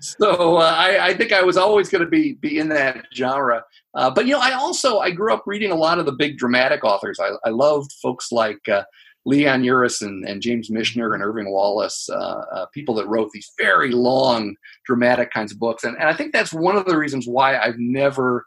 so 0.00 0.56
uh, 0.56 0.74
I, 0.76 1.08
I, 1.08 1.14
think 1.14 1.32
I 1.32 1.42
was 1.42 1.56
always 1.56 1.88
going 1.88 2.04
to 2.04 2.10
be 2.10 2.34
be 2.34 2.58
in 2.58 2.68
that 2.70 3.06
genre. 3.14 3.64
Uh, 3.94 4.10
but 4.10 4.26
you 4.26 4.32
know, 4.32 4.40
I 4.40 4.52
also 4.52 4.98
I 4.98 5.10
grew 5.10 5.32
up 5.32 5.44
reading 5.46 5.70
a 5.70 5.76
lot 5.76 5.98
of 5.98 6.06
the 6.06 6.12
big 6.12 6.38
dramatic 6.38 6.84
authors. 6.84 7.18
I, 7.20 7.30
I 7.44 7.50
loved 7.50 7.92
folks 8.02 8.32
like 8.32 8.68
uh, 8.68 8.84
Leon 9.24 9.62
Uris 9.62 10.00
and, 10.02 10.26
and, 10.26 10.40
James 10.40 10.70
Michener 10.70 11.12
and 11.12 11.22
Irving 11.22 11.50
Wallace, 11.50 12.08
uh, 12.08 12.44
uh, 12.52 12.66
people 12.72 12.94
that 12.94 13.08
wrote 13.08 13.30
these 13.30 13.52
very 13.58 13.90
long, 13.90 14.56
dramatic 14.86 15.30
kinds 15.30 15.52
of 15.52 15.58
books. 15.58 15.84
And, 15.84 15.96
and 15.96 16.08
I 16.08 16.14
think 16.14 16.32
that's 16.32 16.52
one 16.52 16.76
of 16.76 16.86
the 16.86 16.96
reasons 16.96 17.26
why 17.26 17.58
I've 17.58 17.78
never 17.78 18.46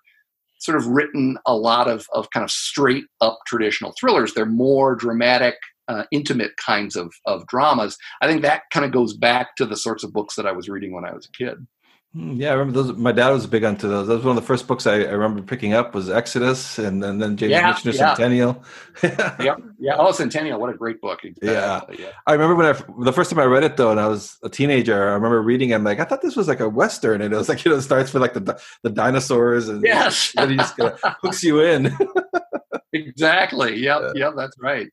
sort 0.60 0.78
of 0.78 0.88
written 0.88 1.38
a 1.46 1.56
lot 1.56 1.88
of, 1.88 2.08
of 2.14 2.30
kind 2.32 2.44
of 2.44 2.52
straight 2.52 3.06
up 3.20 3.40
traditional 3.46 3.94
thrillers. 4.00 4.34
They're 4.34 4.46
more 4.46 4.96
dramatic 4.96 5.56
uh, 5.88 6.04
intimate 6.12 6.52
kinds 6.58 6.96
of 6.96 7.14
of 7.26 7.46
dramas. 7.48 7.98
I 8.22 8.28
think 8.28 8.42
that 8.42 8.64
kind 8.72 8.86
of 8.86 8.92
goes 8.92 9.16
back 9.16 9.56
to 9.58 9.66
the 9.66 9.78
sorts 9.78 10.04
of 10.04 10.14
books 10.14 10.36
that 10.36 10.46
I 10.46 10.52
was 10.52 10.70
reading 10.70 10.94
when 10.94 11.06
I 11.06 11.14
was 11.14 11.26
a 11.26 11.32
kid. 11.32 11.68
Hmm, 12.14 12.34
yeah, 12.34 12.50
I 12.50 12.54
remember 12.54 12.84
those. 12.84 12.98
My 12.98 13.14
dad 13.14 13.30
was 13.30 13.48
big 13.48 13.64
onto 13.64 13.88
those. 13.88 14.08
That 14.08 14.16
was 14.16 14.26
one 14.26 14.36
of 14.36 14.44
the 14.44 14.46
first 14.46 14.68
books 14.68 14.86
I, 14.86 14.96
I 14.96 15.12
remember 15.12 15.42
picking 15.42 15.74
up 15.74 15.96
was 15.96 16.10
Exodus, 16.10 16.78
and, 16.78 17.02
and 17.06 17.22
then 17.22 17.38
James 17.38 17.52
yeah, 17.52 17.72
Michener 17.72 17.94
yeah. 17.94 18.14
Centennial. 18.14 18.64
yeah, 19.04 19.56
yeah. 19.80 19.96
Oh, 19.98 20.12
Centennial! 20.12 20.60
What 20.60 20.70
a 20.70 20.74
great 20.74 21.00
book! 21.00 21.24
Exactly. 21.24 22.00
Yeah. 22.00 22.08
yeah. 22.08 22.12
I 22.28 22.34
remember 22.34 22.56
when 22.56 22.66
I 22.66 23.04
the 23.06 23.14
first 23.14 23.30
time 23.30 23.40
I 23.40 23.46
read 23.46 23.64
it 23.64 23.78
though, 23.78 23.92
and 23.92 24.00
I 24.00 24.08
was 24.08 24.38
a 24.44 24.50
teenager. 24.50 25.10
I 25.10 25.14
remember 25.14 25.42
reading 25.42 25.70
it. 25.70 25.76
I'm 25.76 25.86
like, 25.86 26.02
I 26.02 26.04
thought 26.04 26.22
this 26.22 26.36
was 26.36 26.50
like 26.50 26.60
a 26.60 26.68
western, 26.68 27.22
and 27.22 27.34
it 27.34 27.38
was 27.38 27.48
like 27.48 27.64
you 27.64 27.72
know, 27.72 27.78
it 27.78 27.82
starts 27.84 28.14
with 28.14 28.22
like 28.22 28.34
the 28.34 28.62
the 28.84 28.90
dinosaurs, 28.90 29.70
and 29.70 29.82
yes, 29.82 30.34
and 30.38 30.52
he 30.52 30.58
just 30.58 30.76
kind 30.76 30.92
of 30.92 31.00
hooks 31.22 31.42
you 31.46 31.62
in. 31.62 31.98
exactly. 32.94 33.78
Yep. 33.78 34.02
Yeah. 34.02 34.12
Yep. 34.16 34.34
That's 34.36 34.58
right. 34.60 34.90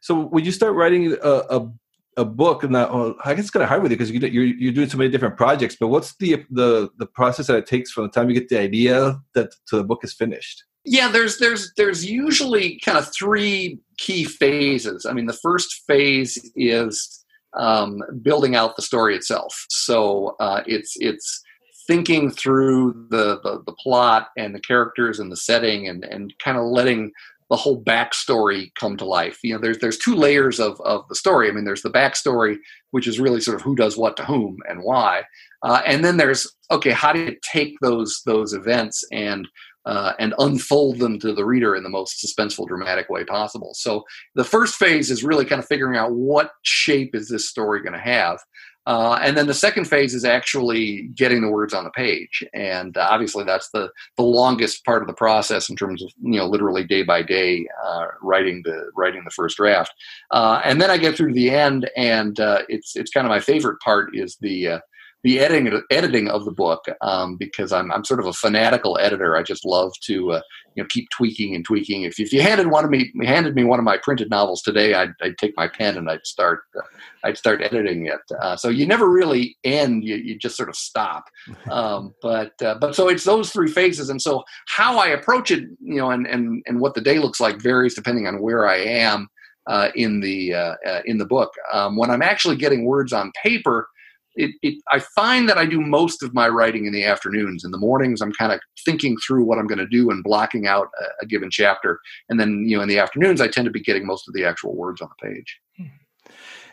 So, 0.00 0.24
when 0.24 0.44
you 0.44 0.52
start 0.52 0.74
writing 0.74 1.16
a, 1.22 1.30
a 1.50 1.72
a 2.18 2.24
book 2.26 2.62
and 2.62 2.74
that 2.74 2.92
well, 2.92 3.14
i 3.24 3.32
guess 3.32 3.44
it's 3.44 3.50
kind 3.50 3.62
of 3.62 3.70
hard 3.70 3.82
with 3.82 3.90
you 3.90 3.96
because 3.96 4.10
you, 4.10 4.20
you're, 4.20 4.44
you're 4.44 4.72
doing 4.72 4.86
so 4.86 4.98
many 4.98 5.08
different 5.08 5.34
projects 5.34 5.76
but 5.80 5.88
what's 5.88 6.14
the 6.16 6.44
the 6.50 6.90
the 6.98 7.06
process 7.06 7.46
that 7.46 7.56
it 7.56 7.66
takes 7.66 7.90
from 7.90 8.04
the 8.04 8.10
time 8.10 8.28
you 8.28 8.34
get 8.34 8.50
the 8.50 8.58
idea 8.58 9.18
that 9.34 9.50
to 9.66 9.76
the 9.76 9.84
book 9.84 10.04
is 10.04 10.12
finished? 10.12 10.64
Yeah 10.84 11.10
there's 11.10 11.38
there's 11.38 11.72
there's 11.78 12.04
usually 12.04 12.78
kind 12.80 12.98
of 12.98 13.10
three 13.14 13.78
key 13.98 14.24
phases. 14.24 15.06
I 15.06 15.12
mean 15.12 15.26
the 15.26 15.32
first 15.32 15.84
phase 15.86 16.50
is 16.54 17.22
um, 17.54 18.02
building 18.22 18.56
out 18.56 18.76
the 18.76 18.82
story 18.82 19.14
itself. 19.14 19.66
So 19.68 20.36
uh, 20.40 20.62
it's 20.66 20.96
it's 20.96 21.42
thinking 21.86 22.30
through 22.30 23.06
the, 23.10 23.40
the, 23.42 23.62
the 23.66 23.72
plot 23.72 24.28
and 24.36 24.54
the 24.54 24.60
characters 24.60 25.18
and 25.18 25.30
the 25.30 25.36
setting 25.36 25.88
and 25.88 26.04
and 26.04 26.32
kind 26.38 26.56
of 26.56 26.64
letting 26.64 27.12
the 27.52 27.56
whole 27.58 27.84
backstory 27.84 28.74
come 28.80 28.96
to 28.96 29.04
life. 29.04 29.38
You 29.42 29.52
know, 29.52 29.60
there's 29.60 29.78
there's 29.78 29.98
two 29.98 30.14
layers 30.14 30.58
of 30.58 30.80
of 30.80 31.06
the 31.10 31.14
story. 31.14 31.48
I 31.48 31.52
mean, 31.52 31.66
there's 31.66 31.82
the 31.82 31.90
backstory, 31.90 32.56
which 32.92 33.06
is 33.06 33.20
really 33.20 33.42
sort 33.42 33.56
of 33.56 33.60
who 33.60 33.76
does 33.76 33.94
what 33.94 34.16
to 34.16 34.24
whom 34.24 34.56
and 34.66 34.82
why, 34.82 35.24
uh, 35.62 35.82
and 35.86 36.02
then 36.02 36.16
there's 36.16 36.50
okay, 36.70 36.92
how 36.92 37.12
do 37.12 37.20
you 37.20 37.36
take 37.52 37.74
those 37.82 38.22
those 38.24 38.54
events 38.54 39.04
and 39.12 39.46
uh, 39.84 40.14
and 40.18 40.32
unfold 40.38 40.98
them 40.98 41.18
to 41.18 41.34
the 41.34 41.44
reader 41.44 41.76
in 41.76 41.82
the 41.82 41.90
most 41.90 42.24
suspenseful, 42.24 42.66
dramatic 42.66 43.10
way 43.10 43.22
possible. 43.22 43.72
So 43.74 44.02
the 44.34 44.44
first 44.44 44.76
phase 44.76 45.10
is 45.10 45.22
really 45.22 45.44
kind 45.44 45.58
of 45.58 45.68
figuring 45.68 45.98
out 45.98 46.12
what 46.12 46.52
shape 46.62 47.14
is 47.14 47.28
this 47.28 47.50
story 47.50 47.82
going 47.82 47.92
to 47.92 47.98
have. 47.98 48.38
Uh, 48.86 49.18
and 49.22 49.36
then 49.36 49.46
the 49.46 49.54
second 49.54 49.84
phase 49.84 50.14
is 50.14 50.24
actually 50.24 51.02
getting 51.14 51.40
the 51.40 51.50
words 51.50 51.72
on 51.72 51.84
the 51.84 51.90
page, 51.90 52.44
and 52.52 52.96
uh, 52.96 53.06
obviously 53.10 53.44
that's 53.44 53.70
the 53.70 53.88
the 54.16 54.22
longest 54.22 54.84
part 54.84 55.02
of 55.02 55.08
the 55.08 55.14
process 55.14 55.68
in 55.68 55.76
terms 55.76 56.02
of 56.02 56.10
you 56.22 56.38
know 56.38 56.46
literally 56.46 56.84
day 56.84 57.02
by 57.02 57.22
day 57.22 57.66
uh, 57.84 58.06
writing 58.20 58.62
the 58.64 58.90
writing 58.96 59.22
the 59.24 59.30
first 59.30 59.56
draft. 59.56 59.92
Uh, 60.32 60.60
and 60.64 60.80
then 60.80 60.90
I 60.90 60.96
get 60.96 61.16
through 61.16 61.28
to 61.28 61.34
the 61.34 61.50
end, 61.50 61.88
and 61.96 62.38
uh, 62.40 62.62
it's 62.68 62.96
it's 62.96 63.10
kind 63.10 63.26
of 63.26 63.30
my 63.30 63.40
favorite 63.40 63.80
part 63.80 64.10
is 64.14 64.36
the 64.40 64.68
uh, 64.68 64.78
the 65.22 65.38
editing 65.38 65.80
editing 65.90 66.28
of 66.28 66.44
the 66.44 66.50
book 66.50 66.84
um, 67.00 67.36
because 67.36 67.72
I'm 67.72 67.92
I'm 67.92 68.04
sort 68.04 68.20
of 68.20 68.26
a 68.26 68.32
fanatical 68.32 68.98
editor. 69.00 69.36
I 69.36 69.42
just 69.42 69.64
love 69.64 69.92
to 70.02 70.32
uh, 70.32 70.40
you 70.74 70.82
know 70.82 70.86
keep 70.88 71.08
tweaking 71.10 71.54
and 71.54 71.64
tweaking. 71.64 72.02
If, 72.02 72.18
if 72.18 72.32
you 72.32 72.42
handed 72.42 72.68
one 72.68 72.84
of 72.84 72.90
me 72.90 73.12
handed 73.22 73.54
me 73.54 73.62
one 73.62 73.78
of 73.78 73.84
my 73.84 73.98
printed 73.98 74.30
novels 74.30 74.62
today, 74.62 74.94
I'd, 74.94 75.12
I'd 75.22 75.38
take 75.38 75.56
my 75.56 75.68
pen 75.68 75.96
and 75.96 76.10
I'd 76.10 76.26
start 76.26 76.62
uh, 76.76 76.82
I'd 77.24 77.38
start 77.38 77.62
editing 77.62 78.06
it. 78.06 78.20
Uh, 78.40 78.56
so 78.56 78.68
you 78.68 78.84
never 78.84 79.08
really 79.08 79.56
end. 79.62 80.04
You, 80.04 80.16
you 80.16 80.36
just 80.36 80.56
sort 80.56 80.68
of 80.68 80.76
stop. 80.76 81.24
Um, 81.70 82.14
but 82.20 82.52
uh, 82.62 82.74
but 82.80 82.94
so 82.94 83.08
it's 83.08 83.24
those 83.24 83.50
three 83.50 83.70
phases, 83.70 84.10
and 84.10 84.20
so 84.20 84.42
how 84.66 84.98
I 84.98 85.08
approach 85.08 85.50
it, 85.50 85.64
you 85.80 85.96
know, 85.96 86.10
and 86.10 86.26
and 86.26 86.62
and 86.66 86.80
what 86.80 86.94
the 86.94 87.00
day 87.00 87.18
looks 87.18 87.40
like 87.40 87.62
varies 87.62 87.94
depending 87.94 88.26
on 88.26 88.42
where 88.42 88.68
I 88.68 88.76
am. 88.76 89.28
Uh, 89.68 89.90
in 89.94 90.18
the 90.18 90.52
uh, 90.52 90.74
in 91.04 91.18
the 91.18 91.24
book, 91.24 91.52
um, 91.72 91.96
when 91.96 92.10
I'm 92.10 92.20
actually 92.20 92.56
getting 92.56 92.84
words 92.84 93.12
on 93.12 93.30
paper, 93.40 93.88
it, 94.34 94.54
it, 94.62 94.82
I 94.90 94.98
find 94.98 95.48
that 95.48 95.58
I 95.58 95.66
do 95.66 95.80
most 95.80 96.22
of 96.22 96.34
my 96.34 96.48
writing 96.48 96.86
in 96.86 96.92
the 96.92 97.04
afternoons. 97.04 97.64
In 97.64 97.70
the 97.70 97.78
mornings, 97.78 98.20
I'm 98.20 98.32
kind 98.32 98.52
of 98.52 98.60
thinking 98.84 99.16
through 99.18 99.44
what 99.44 99.58
I'm 99.58 99.66
going 99.66 99.78
to 99.78 99.86
do 99.86 100.10
and 100.10 100.24
blocking 100.24 100.66
out 100.66 100.88
a, 101.00 101.24
a, 101.24 101.26
given 101.26 101.50
chapter. 101.50 102.00
And 102.28 102.40
then, 102.40 102.64
you 102.66 102.76
know, 102.76 102.82
in 102.82 102.88
the 102.88 102.98
afternoons, 102.98 103.40
I 103.40 103.48
tend 103.48 103.66
to 103.66 103.70
be 103.70 103.80
getting 103.80 104.06
most 104.06 104.28
of 104.28 104.34
the 104.34 104.44
actual 104.44 104.74
words 104.74 105.00
on 105.00 105.08
the 105.08 105.28
page. 105.28 105.60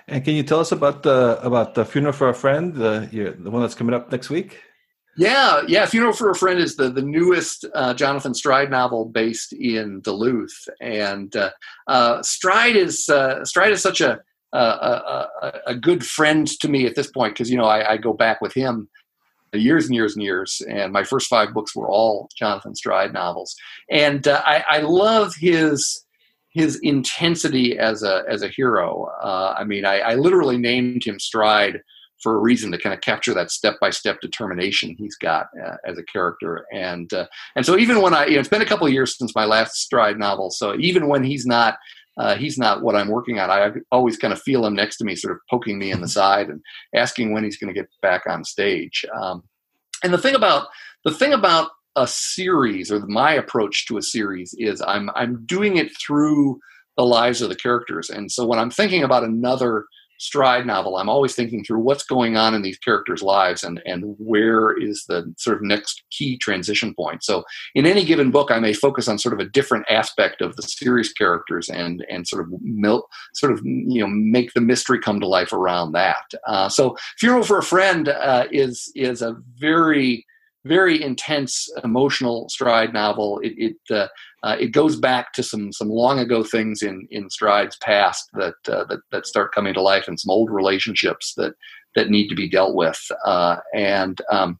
And 0.08 0.24
can 0.24 0.34
you 0.34 0.44
tell 0.44 0.60
us 0.60 0.72
about 0.72 1.04
the 1.04 1.40
about 1.44 1.76
the 1.76 1.86
funeral 1.86 2.14
for 2.14 2.30
a 2.30 2.34
friend, 2.34 2.74
the 2.74 3.08
the 3.40 3.52
one 3.52 3.62
that's 3.62 3.76
coming 3.76 3.94
up 3.94 4.12
next 4.12 4.30
week? 4.30 4.58
Yeah, 5.20 5.64
yeah. 5.68 5.86
Funeral 5.86 6.14
for 6.14 6.30
a 6.30 6.36
Friend 6.36 6.58
is 6.58 6.78
the 6.78 6.90
the 6.90 7.02
newest 7.02 7.66
uh, 7.76 7.94
Jonathan 7.94 8.34
Stride 8.34 8.72
novel 8.72 9.04
based 9.04 9.52
in 9.52 10.00
Duluth, 10.00 10.58
and 10.80 11.36
uh, 11.36 11.52
uh, 11.88 12.24
Stride 12.24 12.78
is 12.78 13.10
uh, 13.10 13.44
Stride 13.44 13.74
is 13.74 13.82
such 13.82 14.00
a 14.00 14.22
a, 14.58 15.28
a, 15.68 15.76
good 15.76 16.06
friend 16.06 16.48
to 16.48 16.68
me 16.68 16.86
at 16.86 16.96
this 16.96 17.12
point 17.12 17.34
because 17.34 17.50
you 17.50 17.58
know 17.58 17.66
I, 17.66 17.94
I, 17.94 17.98
go 17.98 18.14
back 18.14 18.42
with 18.42 18.54
him 18.54 18.90
years 19.54 19.86
and 19.86 19.96
years 19.96 20.16
and 20.16 20.24
years, 20.24 20.62
and 20.70 20.92
my 20.92 21.04
first 21.04 21.28
five 21.28 21.54
books 21.54 21.76
were 21.76 21.90
all 21.90 22.30
Jonathan 22.38 22.76
Stride 22.76 23.14
novels, 23.14 23.56
and 23.90 24.28
uh, 24.28 24.42
I, 24.46 24.64
I, 24.70 24.78
love 24.80 25.34
his 25.36 26.06
his 26.52 26.80
intensity 26.82 27.78
as 27.78 28.04
a 28.04 28.24
as 28.30 28.42
a 28.42 28.48
hero. 28.48 29.08
Uh, 29.22 29.56
I 29.58 29.64
mean, 29.64 29.86
I, 29.86 30.00
I, 30.00 30.16
literally 30.16 30.58
named 30.58 31.04
him 31.04 31.20
Stride 31.20 31.82
for 32.22 32.36
a 32.36 32.40
reason 32.40 32.72
to 32.72 32.78
kind 32.78 32.94
of 32.94 33.02
capture 33.02 33.34
that 33.34 33.50
step 33.50 33.76
by 33.80 33.90
step 33.90 34.20
determination 34.20 34.94
he's 34.98 35.16
got 35.16 35.48
uh, 35.64 35.76
as 35.86 35.98
a 35.98 36.04
character, 36.04 36.66
and 36.74 37.12
uh, 37.14 37.28
and 37.56 37.66
so 37.66 37.78
even 37.78 38.02
when 38.02 38.14
I 38.14 38.26
you 38.26 38.34
know 38.34 38.40
it's 38.40 38.50
been 38.50 38.62
a 38.62 38.66
couple 38.66 38.88
of 38.88 38.94
years 38.94 39.18
since 39.18 39.36
my 39.36 39.46
last 39.46 39.76
Stride 39.76 40.18
novel, 40.18 40.50
so 40.50 40.76
even 40.76 41.08
when 41.08 41.24
he's 41.24 41.46
not 41.46 41.78
uh, 42.20 42.36
he's 42.36 42.58
not 42.58 42.84
what 42.84 42.96
I'm 42.96 43.08
working 43.08 43.40
on. 43.40 43.50
I 43.50 43.72
always 43.92 44.18
kind 44.18 44.34
of 44.34 44.42
feel 44.42 44.66
him 44.66 44.76
next 44.76 44.98
to 44.98 45.06
me, 45.06 45.16
sort 45.16 45.34
of 45.34 45.40
poking 45.50 45.80
me 45.80 45.90
in 45.90 46.02
the 46.02 46.08
side 46.20 46.50
and 46.50 46.62
asking 46.94 47.32
when 47.34 47.44
he's 47.44 47.58
going 47.58 47.74
to 47.74 47.80
get 47.80 47.90
back 48.02 48.24
on 48.28 48.44
stage. 48.44 49.06
Um, 49.20 49.44
and 50.04 50.14
the 50.14 50.18
thing 50.18 50.36
about 50.36 50.68
the 51.06 51.14
thing 51.14 51.34
about 51.34 51.72
a 51.96 52.06
series 52.06 52.92
or 52.92 53.00
my 53.08 53.34
approach 53.34 53.88
to 53.88 53.98
a 53.98 54.02
series 54.02 54.54
is 54.58 54.82
I'm 54.82 55.10
I'm 55.16 55.46
doing 55.46 55.78
it 55.78 55.92
through 55.98 56.60
the 56.98 57.06
lives 57.06 57.42
of 57.42 57.48
the 57.48 57.56
characters. 57.56 58.10
And 58.10 58.30
so 58.30 58.46
when 58.46 58.60
I'm 58.60 58.70
thinking 58.70 59.04
about 59.04 59.24
another 59.24 59.86
stride 60.20 60.66
novel. 60.66 60.98
I'm 60.98 61.10
always 61.10 61.34
thinking 61.34 61.64
through 61.64 61.80
what's 61.80 62.04
going 62.04 62.38
on 62.38 62.54
in 62.54 62.62
these 62.62 62.78
characters 62.78 63.24
lives 63.24 63.64
and 63.64 63.82
and 63.86 64.16
where 64.18 64.78
is 64.78 65.06
the 65.08 65.34
sort 65.38 65.58
of 65.58 65.64
next 65.64 66.04
key 66.12 66.38
transition 66.38 66.94
point. 66.94 67.24
So 67.24 67.44
in 67.74 67.86
any 67.86 68.04
given 68.04 68.30
book 68.32 68.52
i 68.52 68.60
may 68.60 68.74
focus 68.74 69.08
on 69.08 69.18
sort 69.18 69.34
of 69.34 69.40
a 69.40 69.50
different 69.50 69.86
aspect 69.90 70.42
of 70.42 70.56
the 70.56 70.62
series 70.64 71.12
characters 71.14 71.70
and 71.70 72.06
and 72.10 72.28
sort 72.28 72.44
of 72.44 72.62
mil- 72.62 73.08
sort 73.34 73.52
of 73.52 73.62
you 73.64 74.02
know 74.02 74.08
make 74.08 74.54
the 74.54 74.62
mystery 74.62 75.00
come 75.00 75.20
to 75.20 75.28
life 75.28 75.54
around 75.54 75.94
that. 75.94 76.32
Uh, 76.48 76.70
so 76.70 76.96
funeral 77.18 77.44
for 77.44 77.58
a 77.58 77.64
friend 77.64 78.10
uh, 78.10 78.46
is 78.52 78.92
is 78.96 79.22
a 79.22 79.36
very 79.58 80.26
very 80.66 81.02
intense 81.02 81.70
emotional 81.86 82.50
stride 82.50 82.94
novel 82.94 83.40
it, 83.40 83.54
it 83.58 83.96
uh, 83.96 84.08
uh, 84.44 84.56
it 84.60 84.72
goes 84.72 84.96
back 84.96 85.34
to 85.34 85.44
some 85.44 85.72
some 85.72 85.90
long 85.90 86.20
ago 86.20 86.44
things 86.44 86.82
in 86.82 87.08
in 87.12 87.30
Stride's 87.30 87.78
past 87.78 88.30
that 88.34 88.56
uh, 88.68 88.86
that 88.86 89.00
that 89.12 89.26
start 89.26 89.54
coming 89.54 89.74
to 89.74 89.82
life, 89.82 90.08
and 90.08 90.20
some 90.20 90.32
old 90.32 90.50
relationships 90.50 91.34
that 91.36 91.54
that 91.96 92.10
need 92.10 92.30
to 92.30 92.36
be 92.36 92.50
dealt 92.50 92.76
with. 92.76 93.00
Uh, 93.26 93.58
and 93.74 94.22
um, 94.32 94.60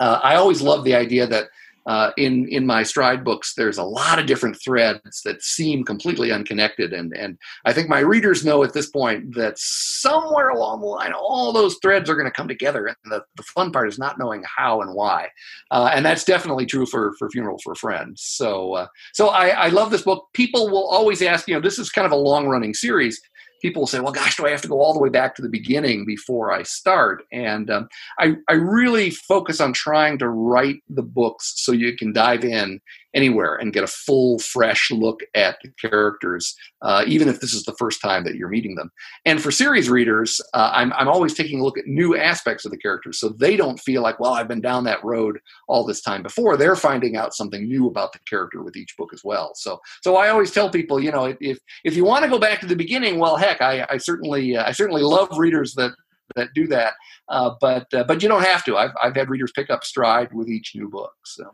uh, 0.00 0.20
I 0.22 0.34
always 0.36 0.62
love 0.62 0.84
the 0.84 0.94
idea 0.94 1.26
that 1.26 1.48
uh, 1.86 2.10
in 2.16 2.48
in 2.48 2.66
my 2.66 2.82
stride 2.82 3.24
books 3.24 3.54
there's 3.54 3.78
a 3.78 3.82
lot 3.82 4.18
of 4.18 4.26
different 4.26 4.56
threads 4.62 5.22
that 5.24 5.42
seem 5.42 5.84
completely 5.84 6.32
unconnected. 6.32 6.92
And 6.92 7.16
and 7.16 7.38
i 7.64 7.72
think 7.72 7.88
my 7.88 8.00
readers 8.00 8.44
know 8.44 8.62
at 8.64 8.72
this 8.72 8.88
point 8.88 9.34
that 9.34 9.58
somewhere 9.58 10.50
along 10.50 10.80
the 10.80 10.86
line 10.86 11.12
all 11.12 11.52
those 11.52 11.76
threads 11.82 12.08
are 12.08 12.14
going 12.14 12.26
to 12.26 12.30
come 12.30 12.48
together. 12.48 12.86
And 12.86 12.96
the, 13.12 13.24
the 13.36 13.42
fun 13.42 13.72
part 13.72 13.88
is 13.88 13.98
not 13.98 14.18
knowing 14.18 14.44
how 14.56 14.80
and 14.80 14.94
why. 14.94 15.28
Uh, 15.70 15.90
and 15.92 16.04
that's 16.04 16.24
definitely 16.24 16.66
true 16.66 16.86
for 16.86 17.14
for 17.18 17.28
funeral 17.30 17.58
for 17.62 17.74
friends. 17.74 18.22
So 18.22 18.74
uh, 18.74 18.86
so 19.12 19.28
I, 19.28 19.48
I 19.48 19.68
love 19.68 19.90
this 19.90 20.02
book. 20.02 20.28
People 20.32 20.70
will 20.70 20.88
always 20.88 21.22
ask 21.22 21.48
you 21.48 21.54
know 21.54 21.60
this 21.60 21.78
is 21.78 21.90
kind 21.90 22.06
of 22.06 22.12
a 22.12 22.16
long 22.16 22.48
running 22.48 22.74
series 22.74 23.20
people 23.64 23.80
will 23.80 23.86
say, 23.86 23.98
well, 23.98 24.12
gosh, 24.12 24.36
do 24.36 24.44
I 24.44 24.50
have 24.50 24.60
to 24.60 24.68
go 24.68 24.78
all 24.78 24.92
the 24.92 25.00
way 25.00 25.08
back 25.08 25.34
to 25.34 25.42
the 25.42 25.48
beginning 25.48 26.04
before 26.04 26.52
I 26.52 26.64
start? 26.64 27.24
And 27.32 27.70
um, 27.70 27.88
I, 28.18 28.34
I 28.46 28.52
really 28.52 29.08
focus 29.08 29.58
on 29.58 29.72
trying 29.72 30.18
to 30.18 30.28
write 30.28 30.82
the 30.90 31.02
books 31.02 31.54
so 31.56 31.72
you 31.72 31.96
can 31.96 32.12
dive 32.12 32.44
in 32.44 32.82
anywhere 33.14 33.56
and 33.56 33.72
get 33.72 33.84
a 33.84 33.88
full, 33.88 34.38
fresh 34.38 34.90
look 34.90 35.20
at 35.34 35.56
the 35.62 35.70
characters, 35.80 36.54
uh, 36.82 37.04
even 37.06 37.28
if 37.28 37.40
this 37.40 37.54
is 37.54 37.64
the 37.64 37.74
first 37.78 38.00
time 38.00 38.24
that 38.24 38.34
you're 38.34 38.48
meeting 38.48 38.74
them. 38.74 38.90
And 39.24 39.40
for 39.42 39.50
series 39.50 39.88
readers, 39.88 40.40
uh, 40.52 40.70
I'm, 40.74 40.92
I'm 40.94 41.08
always 41.08 41.34
taking 41.34 41.60
a 41.60 41.64
look 41.64 41.78
at 41.78 41.86
new 41.86 42.16
aspects 42.16 42.64
of 42.64 42.70
the 42.70 42.78
characters 42.78 43.18
so 43.18 43.28
they 43.28 43.56
don't 43.56 43.80
feel 43.80 44.02
like, 44.02 44.20
well, 44.20 44.34
I've 44.34 44.48
been 44.48 44.60
down 44.60 44.84
that 44.84 45.04
road 45.04 45.38
all 45.68 45.84
this 45.84 46.02
time 46.02 46.22
before. 46.22 46.56
They're 46.56 46.76
finding 46.76 47.16
out 47.16 47.34
something 47.34 47.66
new 47.66 47.86
about 47.86 48.12
the 48.12 48.18
character 48.28 48.62
with 48.62 48.76
each 48.76 48.96
book 48.96 49.12
as 49.12 49.22
well. 49.24 49.52
So, 49.54 49.80
so 50.02 50.16
I 50.16 50.28
always 50.28 50.50
tell 50.50 50.70
people, 50.70 51.00
you 51.00 51.12
know, 51.12 51.34
if 51.40 51.58
if 51.84 51.96
you 51.96 52.04
want 52.04 52.24
to 52.24 52.30
go 52.30 52.38
back 52.38 52.60
to 52.60 52.66
the 52.66 52.76
beginning, 52.76 53.18
well, 53.18 53.36
heck, 53.36 53.60
I, 53.60 53.86
I 53.88 53.96
certainly 53.98 54.56
uh, 54.56 54.66
I 54.66 54.72
certainly 54.72 55.02
love 55.02 55.28
readers 55.38 55.74
that 55.74 55.92
that 56.36 56.48
do 56.54 56.66
that. 56.68 56.94
Uh, 57.28 57.52
but 57.60 57.92
uh, 57.94 58.04
but 58.04 58.22
you 58.22 58.28
don't 58.28 58.44
have 58.44 58.64
to. 58.64 58.76
I've 58.76 58.92
I've 59.02 59.16
had 59.16 59.30
readers 59.30 59.52
pick 59.54 59.70
up 59.70 59.84
stride 59.84 60.32
with 60.32 60.48
each 60.48 60.72
new 60.74 60.88
book. 60.88 61.12
So 61.24 61.44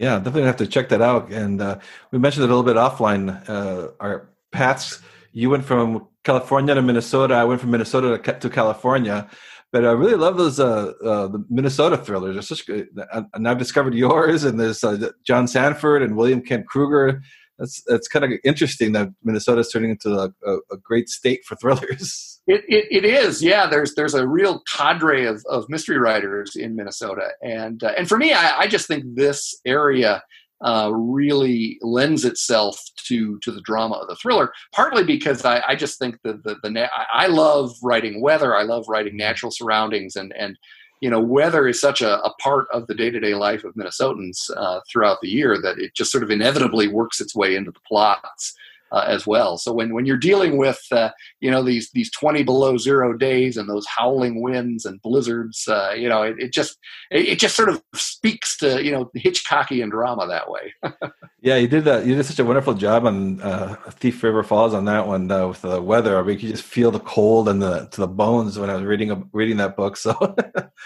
yeah, 0.00 0.16
definitely 0.16 0.44
have 0.44 0.56
to 0.56 0.66
check 0.66 0.88
that 0.88 1.02
out. 1.02 1.30
And 1.30 1.60
uh, 1.60 1.78
we 2.10 2.18
mentioned 2.18 2.44
it 2.44 2.50
a 2.50 2.54
little 2.54 2.64
bit 2.64 2.76
offline. 2.76 3.46
Uh, 3.48 3.88
our 4.00 4.30
paths. 4.50 5.00
You 5.32 5.50
went 5.50 5.64
from 5.64 6.08
California 6.24 6.74
to 6.74 6.82
Minnesota. 6.82 7.34
I 7.34 7.44
went 7.44 7.60
from 7.60 7.70
Minnesota 7.70 8.18
to, 8.18 8.50
California, 8.50 9.28
but 9.72 9.84
I 9.84 9.92
really 9.92 10.16
love 10.16 10.38
those 10.38 10.58
uh, 10.58 10.92
uh, 11.04 11.28
the 11.28 11.44
Minnesota 11.50 11.98
thrillers. 11.98 12.34
They're 12.34 12.42
such 12.42 12.66
good, 12.66 12.88
and 13.34 13.46
I've 13.46 13.58
discovered 13.58 13.94
yours, 13.94 14.42
and 14.42 14.58
there's 14.58 14.82
uh, 14.82 15.10
John 15.22 15.46
Sandford 15.46 16.02
and 16.02 16.16
William 16.16 16.40
Kent 16.40 16.66
Krueger. 16.66 17.22
That's 17.58 17.82
that's 17.86 18.08
kind 18.08 18.24
of 18.24 18.32
interesting 18.42 18.92
that 18.92 19.10
Minnesota 19.22 19.60
is 19.60 19.70
turning 19.70 19.90
into 19.90 20.14
a, 20.14 20.32
a, 20.46 20.56
a 20.72 20.76
great 20.82 21.10
state 21.10 21.44
for 21.44 21.56
thrillers. 21.56 22.39
It, 22.50 22.64
it, 22.66 22.86
it 22.90 23.04
is, 23.04 23.40
yeah. 23.40 23.68
There's 23.68 23.94
there's 23.94 24.14
a 24.14 24.26
real 24.26 24.60
cadre 24.62 25.24
of, 25.24 25.40
of 25.48 25.68
mystery 25.68 25.98
writers 25.98 26.56
in 26.56 26.74
Minnesota, 26.74 27.28
and 27.42 27.84
uh, 27.84 27.92
and 27.96 28.08
for 28.08 28.18
me, 28.18 28.32
I, 28.32 28.62
I 28.62 28.66
just 28.66 28.88
think 28.88 29.04
this 29.14 29.54
area 29.64 30.20
uh, 30.60 30.90
really 30.92 31.78
lends 31.80 32.24
itself 32.24 32.76
to 33.06 33.38
to 33.44 33.52
the 33.52 33.60
drama 33.60 33.94
of 33.94 34.08
the 34.08 34.16
thriller. 34.16 34.52
Partly 34.74 35.04
because 35.04 35.44
I, 35.44 35.62
I 35.64 35.76
just 35.76 36.00
think 36.00 36.18
that 36.24 36.42
the, 36.42 36.56
the, 36.64 36.70
the 36.70 36.90
I 37.14 37.28
love 37.28 37.70
writing 37.84 38.20
weather. 38.20 38.56
I 38.56 38.64
love 38.64 38.84
writing 38.88 39.16
natural 39.16 39.52
surroundings, 39.52 40.16
and 40.16 40.34
and 40.36 40.58
you 41.00 41.08
know 41.08 41.20
weather 41.20 41.68
is 41.68 41.80
such 41.80 42.00
a, 42.00 42.20
a 42.24 42.34
part 42.42 42.66
of 42.72 42.88
the 42.88 42.94
day 42.96 43.10
to 43.10 43.20
day 43.20 43.36
life 43.36 43.62
of 43.62 43.74
Minnesotans 43.74 44.50
uh, 44.56 44.80
throughout 44.90 45.18
the 45.22 45.28
year 45.28 45.56
that 45.62 45.78
it 45.78 45.94
just 45.94 46.10
sort 46.10 46.24
of 46.24 46.30
inevitably 46.32 46.88
works 46.88 47.20
its 47.20 47.36
way 47.36 47.54
into 47.54 47.70
the 47.70 47.86
plots 47.86 48.56
uh, 48.92 49.04
as 49.06 49.26
well. 49.26 49.58
So 49.58 49.72
when, 49.72 49.94
when 49.94 50.06
you're 50.06 50.16
dealing 50.16 50.56
with 50.56 50.80
uh, 50.92 51.10
you 51.40 51.50
know 51.50 51.62
these 51.62 51.90
these 51.92 52.10
20 52.10 52.42
below 52.42 52.76
zero 52.76 53.16
days 53.16 53.56
and 53.56 53.68
those 53.68 53.86
howling 53.86 54.42
winds 54.42 54.84
and 54.84 55.00
blizzards, 55.02 55.66
uh, 55.68 55.92
you 55.96 56.08
know 56.08 56.22
it, 56.22 56.36
it 56.38 56.52
just 56.52 56.78
it, 57.10 57.28
it, 57.28 57.38
just 57.38 57.56
sort 57.56 57.68
of 57.68 57.82
speaks 57.94 58.56
to 58.58 58.84
you 58.84 58.90
know 58.90 59.10
Hitchcockian 59.16 59.90
drama 59.90 60.26
that 60.26 60.50
way. 60.50 60.74
yeah, 61.40 61.56
you 61.56 61.68
did 61.68 61.84
that. 61.84 62.06
You 62.06 62.14
did 62.14 62.26
such 62.26 62.38
a 62.38 62.44
wonderful 62.44 62.74
job 62.74 63.06
on 63.06 63.40
uh, 63.40 63.76
Thief 63.90 64.22
River 64.22 64.42
Falls 64.42 64.74
on 64.74 64.84
that 64.86 65.06
one 65.06 65.30
uh, 65.30 65.48
with 65.48 65.62
the 65.62 65.80
weather. 65.80 66.18
I 66.18 66.22
mean, 66.22 66.38
you 66.40 66.48
just 66.50 66.64
feel 66.64 66.90
the 66.90 67.00
cold 67.00 67.48
and 67.48 67.62
the 67.62 67.86
to 67.86 68.00
the 68.00 68.08
bones 68.08 68.58
when 68.58 68.70
I 68.70 68.74
was 68.74 68.84
reading 68.84 69.28
reading 69.32 69.58
that 69.58 69.76
book. 69.76 69.96
So 69.96 70.14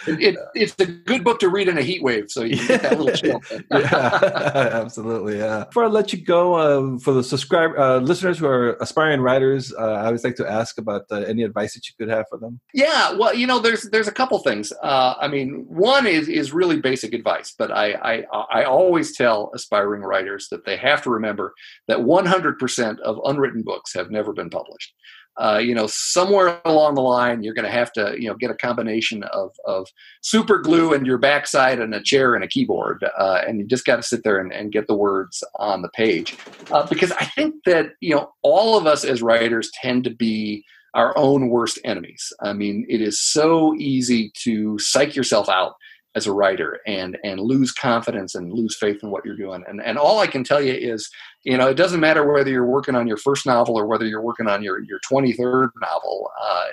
it, 0.07 0.37
it's 0.54 0.74
a 0.78 0.87
good 0.87 1.24
book 1.24 1.38
to 1.40 1.48
read 1.48 1.68
in 1.68 1.78
a 1.78 1.83
heat 1.83 2.02
wave. 2.02 2.26
So 2.28 2.42
you 2.42 2.57
get 2.66 2.83
that 2.83 2.98
little 2.98 3.14
chill. 3.16 3.40
yeah, 3.70 4.70
absolutely. 4.72 5.38
Yeah. 5.38 5.64
Before 5.64 5.85
I 5.85 5.88
let 5.88 6.12
you 6.12 6.24
go, 6.24 6.59
um, 6.59 6.98
for 6.98 7.12
the 7.12 7.22
subscriber 7.22 7.78
uh, 7.78 7.98
listeners 7.98 8.38
who 8.38 8.46
are 8.46 8.76
aspiring 8.80 9.20
writers, 9.20 9.72
uh, 9.72 9.83
I 9.83 10.07
always 10.07 10.24
like 10.24 10.37
to 10.37 10.50
ask 10.50 10.78
about 10.78 11.02
uh, 11.11 11.16
any 11.20 11.42
advice 11.42 11.74
that 11.74 11.87
you 11.88 11.94
could 11.98 12.12
have 12.12 12.26
for 12.28 12.38
them. 12.38 12.61
Yeah, 12.72 13.12
well, 13.12 13.35
you 13.35 13.46
know, 13.46 13.59
there's 13.59 13.83
there's 13.90 14.09
a 14.09 14.12
couple 14.12 14.38
things. 14.40 14.72
Uh, 14.83 15.14
I 15.20 15.28
mean, 15.28 15.64
one 15.68 16.07
is 16.07 16.28
is 16.28 16.52
really 16.52 16.80
basic 16.80 17.14
advice, 17.14 17.54
but 17.57 17.70
I, 17.70 17.92
I 17.92 18.24
I 18.52 18.64
always 18.64 19.16
tell 19.16 19.50
aspiring 19.54 20.02
writers 20.02 20.48
that 20.50 20.64
they 20.64 20.76
have 20.76 21.02
to 21.02 21.11
remember 21.11 21.54
that 21.88 21.98
100% 21.98 23.00
of 23.00 23.20
unwritten 23.24 23.62
books 23.62 23.94
have 23.94 24.11
never 24.11 24.33
been 24.33 24.50
published 24.50 24.94
uh, 25.36 25.58
you 25.58 25.74
know, 25.74 25.86
somewhere 25.88 26.60
along 26.64 26.94
the 26.94 27.02
line, 27.02 27.42
you're 27.42 27.54
going 27.54 27.64
to 27.64 27.70
have 27.70 27.92
to, 27.92 28.14
you 28.18 28.28
know, 28.28 28.34
get 28.34 28.50
a 28.50 28.54
combination 28.54 29.24
of, 29.24 29.50
of 29.64 29.88
super 30.20 30.58
glue 30.58 30.94
and 30.94 31.06
your 31.06 31.18
backside 31.18 31.80
and 31.80 31.94
a 31.94 32.02
chair 32.02 32.34
and 32.34 32.44
a 32.44 32.48
keyboard. 32.48 33.04
Uh, 33.18 33.40
and 33.46 33.58
you 33.58 33.66
just 33.66 33.84
got 33.84 33.96
to 33.96 34.02
sit 34.02 34.22
there 34.22 34.38
and, 34.38 34.52
and, 34.52 34.72
get 34.72 34.86
the 34.86 34.94
words 34.94 35.44
on 35.56 35.82
the 35.82 35.88
page. 35.90 36.36
Uh, 36.70 36.86
because 36.86 37.12
I 37.12 37.24
think 37.24 37.54
that, 37.64 37.90
you 38.00 38.14
know, 38.14 38.32
all 38.42 38.76
of 38.76 38.86
us 38.86 39.04
as 39.04 39.22
writers 39.22 39.70
tend 39.80 40.04
to 40.04 40.10
be 40.10 40.64
our 40.94 41.16
own 41.18 41.48
worst 41.48 41.78
enemies. 41.84 42.32
I 42.40 42.52
mean, 42.52 42.86
it 42.88 43.00
is 43.00 43.20
so 43.20 43.74
easy 43.74 44.32
to 44.42 44.78
psych 44.78 45.14
yourself 45.14 45.48
out 45.48 45.74
as 46.14 46.27
a 46.27 46.33
writer 46.33 46.81
and 46.87 47.18
and 47.24 47.40
lose 47.40 47.72
confidence 47.72 48.35
and 48.35 48.53
lose 48.53 48.77
faith 48.77 49.03
in 49.03 49.11
what 49.11 49.24
you're 49.24 49.37
doing. 49.37 49.64
And 49.68 49.83
and 49.83 49.98
all 49.98 50.20
i 50.20 50.27
can 50.27 50.44
tell 50.44 50.61
you 50.61 50.72
is 50.72 51.11
you 51.42 51.57
know 51.57 51.68
it 51.68 51.74
doesn't 51.74 52.00
matter 52.00 52.31
whether 52.31 52.50
you're 52.50 52.66
working 52.66 52.94
on 52.94 53.07
your 53.07 53.16
first 53.16 53.46
novel 53.46 53.79
or 53.79 53.87
whether 53.87 54.07
you're 54.07 54.22
working 54.22 54.48
on 54.48 54.62
your 54.62 54.81
your 54.83 55.00
23rd 55.11 55.70
novel 55.81 56.31
uh, 56.42 56.66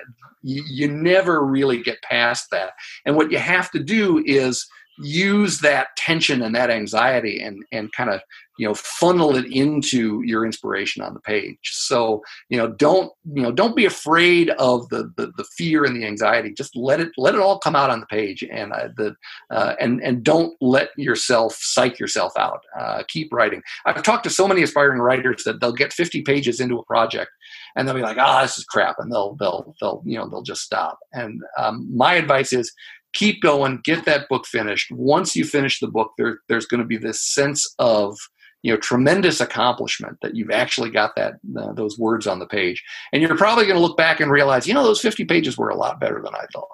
you, 0.44 0.64
you 0.68 0.88
never 0.92 1.46
really 1.46 1.82
get 1.82 2.02
past 2.02 2.50
that. 2.52 2.74
And 3.06 3.16
what 3.16 3.32
you 3.32 3.38
have 3.38 3.72
to 3.72 3.80
do 3.80 4.24
is 4.26 4.68
use 4.98 5.60
that 5.60 5.88
tension 5.98 6.42
and 6.42 6.56
that 6.56 6.70
anxiety 6.70 7.42
and 7.42 7.64
and 7.72 7.92
kind 7.94 8.10
of 8.10 8.22
you 8.58 8.68
know 8.68 8.76
funnel 8.76 9.36
it 9.36 9.46
into 9.52 10.22
your 10.24 10.46
inspiration 10.46 11.02
on 11.02 11.14
the 11.14 11.20
page. 11.22 11.58
So 11.64 12.22
you 12.50 12.58
know 12.58 12.68
don't 12.68 13.12
you 13.34 13.42
know 13.42 13.52
don't 13.52 13.76
be 13.76 13.86
afraid 13.86 14.52
of 14.52 14.88
the 14.90 15.12
the, 15.18 15.32
the 15.38 15.46
fear 15.58 15.86
and 15.86 15.96
the 15.96 16.06
anxiety. 16.06 16.54
Just 16.54 16.76
let 16.76 17.00
it 17.00 17.10
let 17.18 17.34
it 17.34 17.42
all 17.42 17.60
come 17.60 17.76
out 17.76 17.90
on 17.90 18.02
the 18.02 18.06
page 18.06 18.44
and 18.44 18.72
uh, 18.74 18.90
the 18.98 19.16
uh, 19.50 19.76
and 19.80 20.02
and 20.02 20.24
don't 20.24 20.56
let 20.62 20.90
yourself 20.98 21.58
psych 21.60 22.00
yourself 22.00 22.34
out. 22.38 22.62
Uh, 22.80 23.04
keep 23.08 23.34
writing. 23.34 23.64
I've 23.86 24.04
talked 24.04 24.26
to 24.26 24.30
so 24.30 24.48
many 24.48 24.62
aspiring 24.62 25.00
writers 25.00 25.44
that 25.46 25.60
they'll 25.60 25.72
get 25.72 25.94
50 25.94 26.22
pages 26.22 26.60
into 26.60 26.78
a 26.78 26.86
project 26.86 27.32
and 27.76 27.88
they'll 27.88 27.96
be 27.96 28.02
like 28.02 28.18
ah 28.20 28.40
oh, 28.40 28.42
this 28.44 28.58
is 28.58 28.66
crap 28.66 28.98
and 29.00 29.12
they'll 29.12 29.36
they'll 29.36 29.74
they'll 29.80 30.04
you 30.06 30.18
know 30.18 30.30
they'll 30.30 30.44
just 30.44 30.62
stop. 30.62 31.00
And 31.14 31.42
um, 31.58 31.88
my 31.96 32.14
advice 32.14 32.54
is 32.54 32.72
keep 33.13 33.41
going 33.41 33.80
get 33.84 34.06
that 34.06 34.28
book 34.30 34.45
finished 34.45 34.91
once 34.91 35.36
you 35.36 35.43
finish 35.43 35.80
the 35.80 35.88
book 35.88 36.12
there, 36.17 36.39
there's 36.47 36.65
going 36.65 36.82
to 36.82 36.88
be 36.88 36.97
this 36.97 37.21
sense 37.21 37.74
of 37.80 38.17
you 38.63 38.71
know 38.71 38.80
tremendous 38.80 39.41
accomplishment 39.41 40.17
that 40.21 40.36
you've 40.36 40.52
actually 40.52 40.89
got 40.89 41.15
that 41.15 41.34
uh, 41.58 41.74
those 41.74 41.97
words 41.97 42.28
on 42.28 42.39
the 42.39 42.45
page 42.45 42.84
and 43.12 43.21
you're 43.21 43.38
probably 43.38 43.65
going 43.65 43.76
to 43.76 43.82
look 43.82 43.97
back 43.97 44.19
and 44.19 44.32
realize 44.32 44.67
you 44.67 44.74
know 44.74 44.84
those 44.84 45.02
50 45.02 45.26
pages 45.26 45.58
were 45.58 45.69
a 45.69 45.76
lot 45.76 46.00
better 46.00 46.21
than 46.24 46.34
i 46.36 46.45
thought 46.54 46.67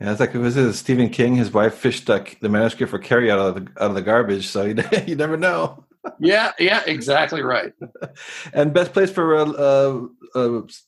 yeah, 0.00 0.12
it's 0.12 0.20
like 0.20 0.34
it 0.34 0.38
was 0.38 0.56
it 0.56 0.72
Stephen 0.72 1.10
King. 1.10 1.36
His 1.36 1.52
wife 1.52 1.74
fished 1.74 2.08
uh, 2.08 2.24
the 2.40 2.48
manuscript 2.48 2.90
for 2.90 2.98
Carrie 2.98 3.30
out 3.30 3.38
of 3.38 3.54
the 3.54 3.70
out 3.82 3.90
of 3.90 3.94
the 3.94 4.02
garbage, 4.02 4.48
so 4.48 4.64
you, 4.64 4.82
you 5.06 5.14
never 5.14 5.36
know. 5.36 5.84
yeah, 6.18 6.52
yeah, 6.58 6.82
exactly 6.86 7.42
right. 7.42 7.74
and 8.54 8.72
best 8.72 8.94
place 8.94 9.10
for 9.10 9.36
uh, 9.36 9.50
uh, 9.50 10.06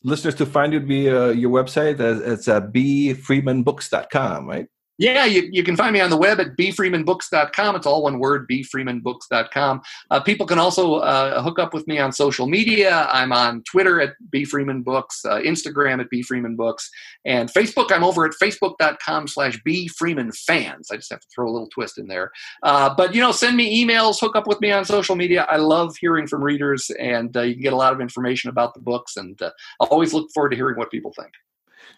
listeners 0.02 0.35
to 0.37 0.46
find 0.46 0.72
you 0.72 0.81
would 0.81 0.88
be 0.88 1.11
uh, 1.11 1.28
your 1.28 1.50
website. 1.50 2.00
It's 2.00 2.48
uh, 2.48 2.61
bfreemanbooks.com, 2.61 4.48
right? 4.48 4.66
Yeah, 5.03 5.25
you, 5.25 5.49
you 5.51 5.65
can 5.65 5.75
find 5.75 5.93
me 5.93 6.01
on 6.01 6.11
the 6.11 6.17
web 6.17 6.38
at 6.38 6.57
bfreemanbooks.com. 6.57 7.75
It's 7.75 7.87
all 7.87 8.05
one 8.05 8.21
word, 8.21 8.49
bfreemanbooks.com. 8.49 9.83
Uh, 10.12 10.21
people 10.21 10.47
can 10.47 10.61
also 10.61 10.95
uh, 10.95 11.43
hook 11.43 11.59
up 11.59 11.75
with 11.75 11.88
me 11.88 11.99
on 11.99 12.12
social 12.12 12.47
media. 12.47 13.09
I'm 13.11 13.33
on 13.33 13.65
Twitter 13.65 14.01
at 14.01 14.11
bfreemanbooks, 14.33 15.25
uh, 15.25 15.41
Instagram 15.41 16.01
at 16.01 16.07
bfreemanbooks, 16.09 16.85
and 17.25 17.53
Facebook. 17.53 17.91
I'm 17.91 18.05
over 18.05 18.25
at 18.25 18.35
facebook.com 18.41 19.27
slash 19.27 19.61
bfreemanfans. 19.67 20.87
I 20.93 20.95
just 20.95 21.11
have 21.11 21.19
to 21.19 21.29
throw 21.35 21.49
a 21.49 21.51
little 21.51 21.69
twist 21.69 21.99
in 21.99 22.07
there. 22.07 22.31
Uh, 22.62 22.95
but, 22.95 23.12
you 23.12 23.21
know, 23.21 23.33
send 23.33 23.57
me 23.57 23.85
emails, 23.85 24.21
hook 24.21 24.37
up 24.37 24.47
with 24.47 24.61
me 24.61 24.71
on 24.71 24.85
social 24.85 25.17
media. 25.17 25.49
I 25.51 25.57
love 25.57 25.97
hearing 25.97 26.29
from 26.29 26.45
readers, 26.45 26.91
and 26.91 27.37
uh, 27.37 27.41
you 27.41 27.55
can 27.55 27.62
get 27.65 27.73
a 27.73 27.77
lot 27.77 27.93
of 27.93 28.01
information 28.01 28.51
about 28.51 28.73
the 28.73 28.81
books, 28.81 29.17
and 29.17 29.43
uh, 29.43 29.51
I 29.81 29.87
always 29.87 30.15
look 30.15 30.31
forward 30.33 30.51
to 30.51 30.57
hearing 30.57 30.77
what 30.77 30.93
people 30.93 31.12
think. 31.19 31.33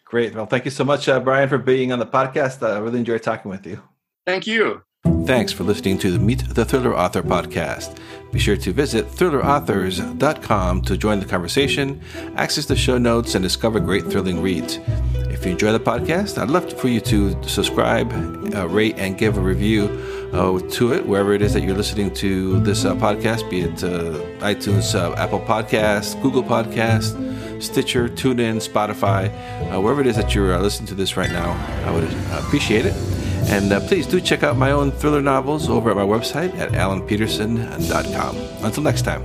Great. 0.05 0.35
Well, 0.35 0.47
thank 0.47 0.65
you 0.65 0.71
so 0.71 0.85
much, 0.85 1.09
uh, 1.09 1.19
Brian, 1.21 1.49
for 1.49 1.59
being 1.59 1.93
on 1.93 1.99
the 1.99 2.07
podcast. 2.07 2.63
I 2.67 2.79
really 2.79 3.01
enjoyed 3.01 3.23
talking 3.23 3.51
with 3.51 3.67
you. 3.67 3.83
Thank 4.27 4.47
you. 4.47 4.83
Thanks 5.27 5.53
for 5.53 5.65
listening 5.65 5.99
to 5.99 6.11
the 6.11 6.19
Meet 6.19 6.55
the 6.55 6.65
Thriller 6.65 6.97
Author 6.97 7.23
podcast. 7.23 7.97
Be 8.31 8.39
sure 8.39 8.57
to 8.57 8.73
visit 8.73 9.07
thrillerauthors.com 9.07 10.83
to 10.83 10.97
join 10.97 11.21
the 11.21 11.27
conversation, 11.27 12.01
access 12.37 12.67
the 12.67 12.77
show 12.77 12.99
notes, 12.99 13.35
and 13.35 13.43
discover 13.43 13.81
great 13.81 14.05
thrilling 14.05 14.41
reads. 14.43 14.79
If 15.31 15.45
you 15.45 15.53
enjoy 15.53 15.73
the 15.73 15.81
podcast, 15.81 16.41
I'd 16.41 16.51
love 16.51 16.73
for 16.73 16.89
you 16.89 17.01
to 17.01 17.43
subscribe, 17.49 18.13
uh, 18.55 18.69
rate, 18.69 18.97
and 18.99 19.17
give 19.17 19.37
a 19.37 19.41
review 19.41 19.87
uh, 20.33 20.59
to 20.73 20.93
it 20.93 21.07
wherever 21.07 21.33
it 21.33 21.43
is 21.43 21.55
that 21.55 21.63
you're 21.63 21.77
listening 21.77 22.13
to 22.15 22.61
this 22.61 22.85
uh, 22.85 22.95
podcast, 22.95 23.49
be 23.51 23.61
it 23.61 23.83
uh, 23.83 24.21
iTunes, 24.45 24.95
uh, 24.95 25.15
Apple 25.15 25.41
Podcasts, 25.41 26.21
Google 26.23 26.43
Podcasts 26.43 27.15
Stitcher, 27.61 28.09
TuneIn, 28.09 28.57
Spotify, 28.57 29.31
uh, 29.73 29.81
wherever 29.81 30.01
it 30.01 30.07
is 30.07 30.17
that 30.17 30.35
you're 30.35 30.55
uh, 30.55 30.61
listening 30.61 30.87
to 30.89 30.95
this 30.95 31.17
right 31.17 31.31
now. 31.31 31.53
I 31.87 31.91
would 31.91 32.05
appreciate 32.45 32.87
it. 32.87 32.95
And 33.49 33.73
uh, 33.73 33.81
please 33.81 34.07
do 34.07 34.21
check 34.21 34.43
out 34.43 34.57
my 34.57 34.71
own 34.71 34.91
thriller 34.91 35.21
novels 35.21 35.69
over 35.69 35.91
at 35.91 35.97
my 35.97 36.03
website 36.03 36.55
at 36.57 36.73
alanpeterson.com. 36.73 38.37
Until 38.65 38.83
next 38.83 39.03
time. 39.03 39.23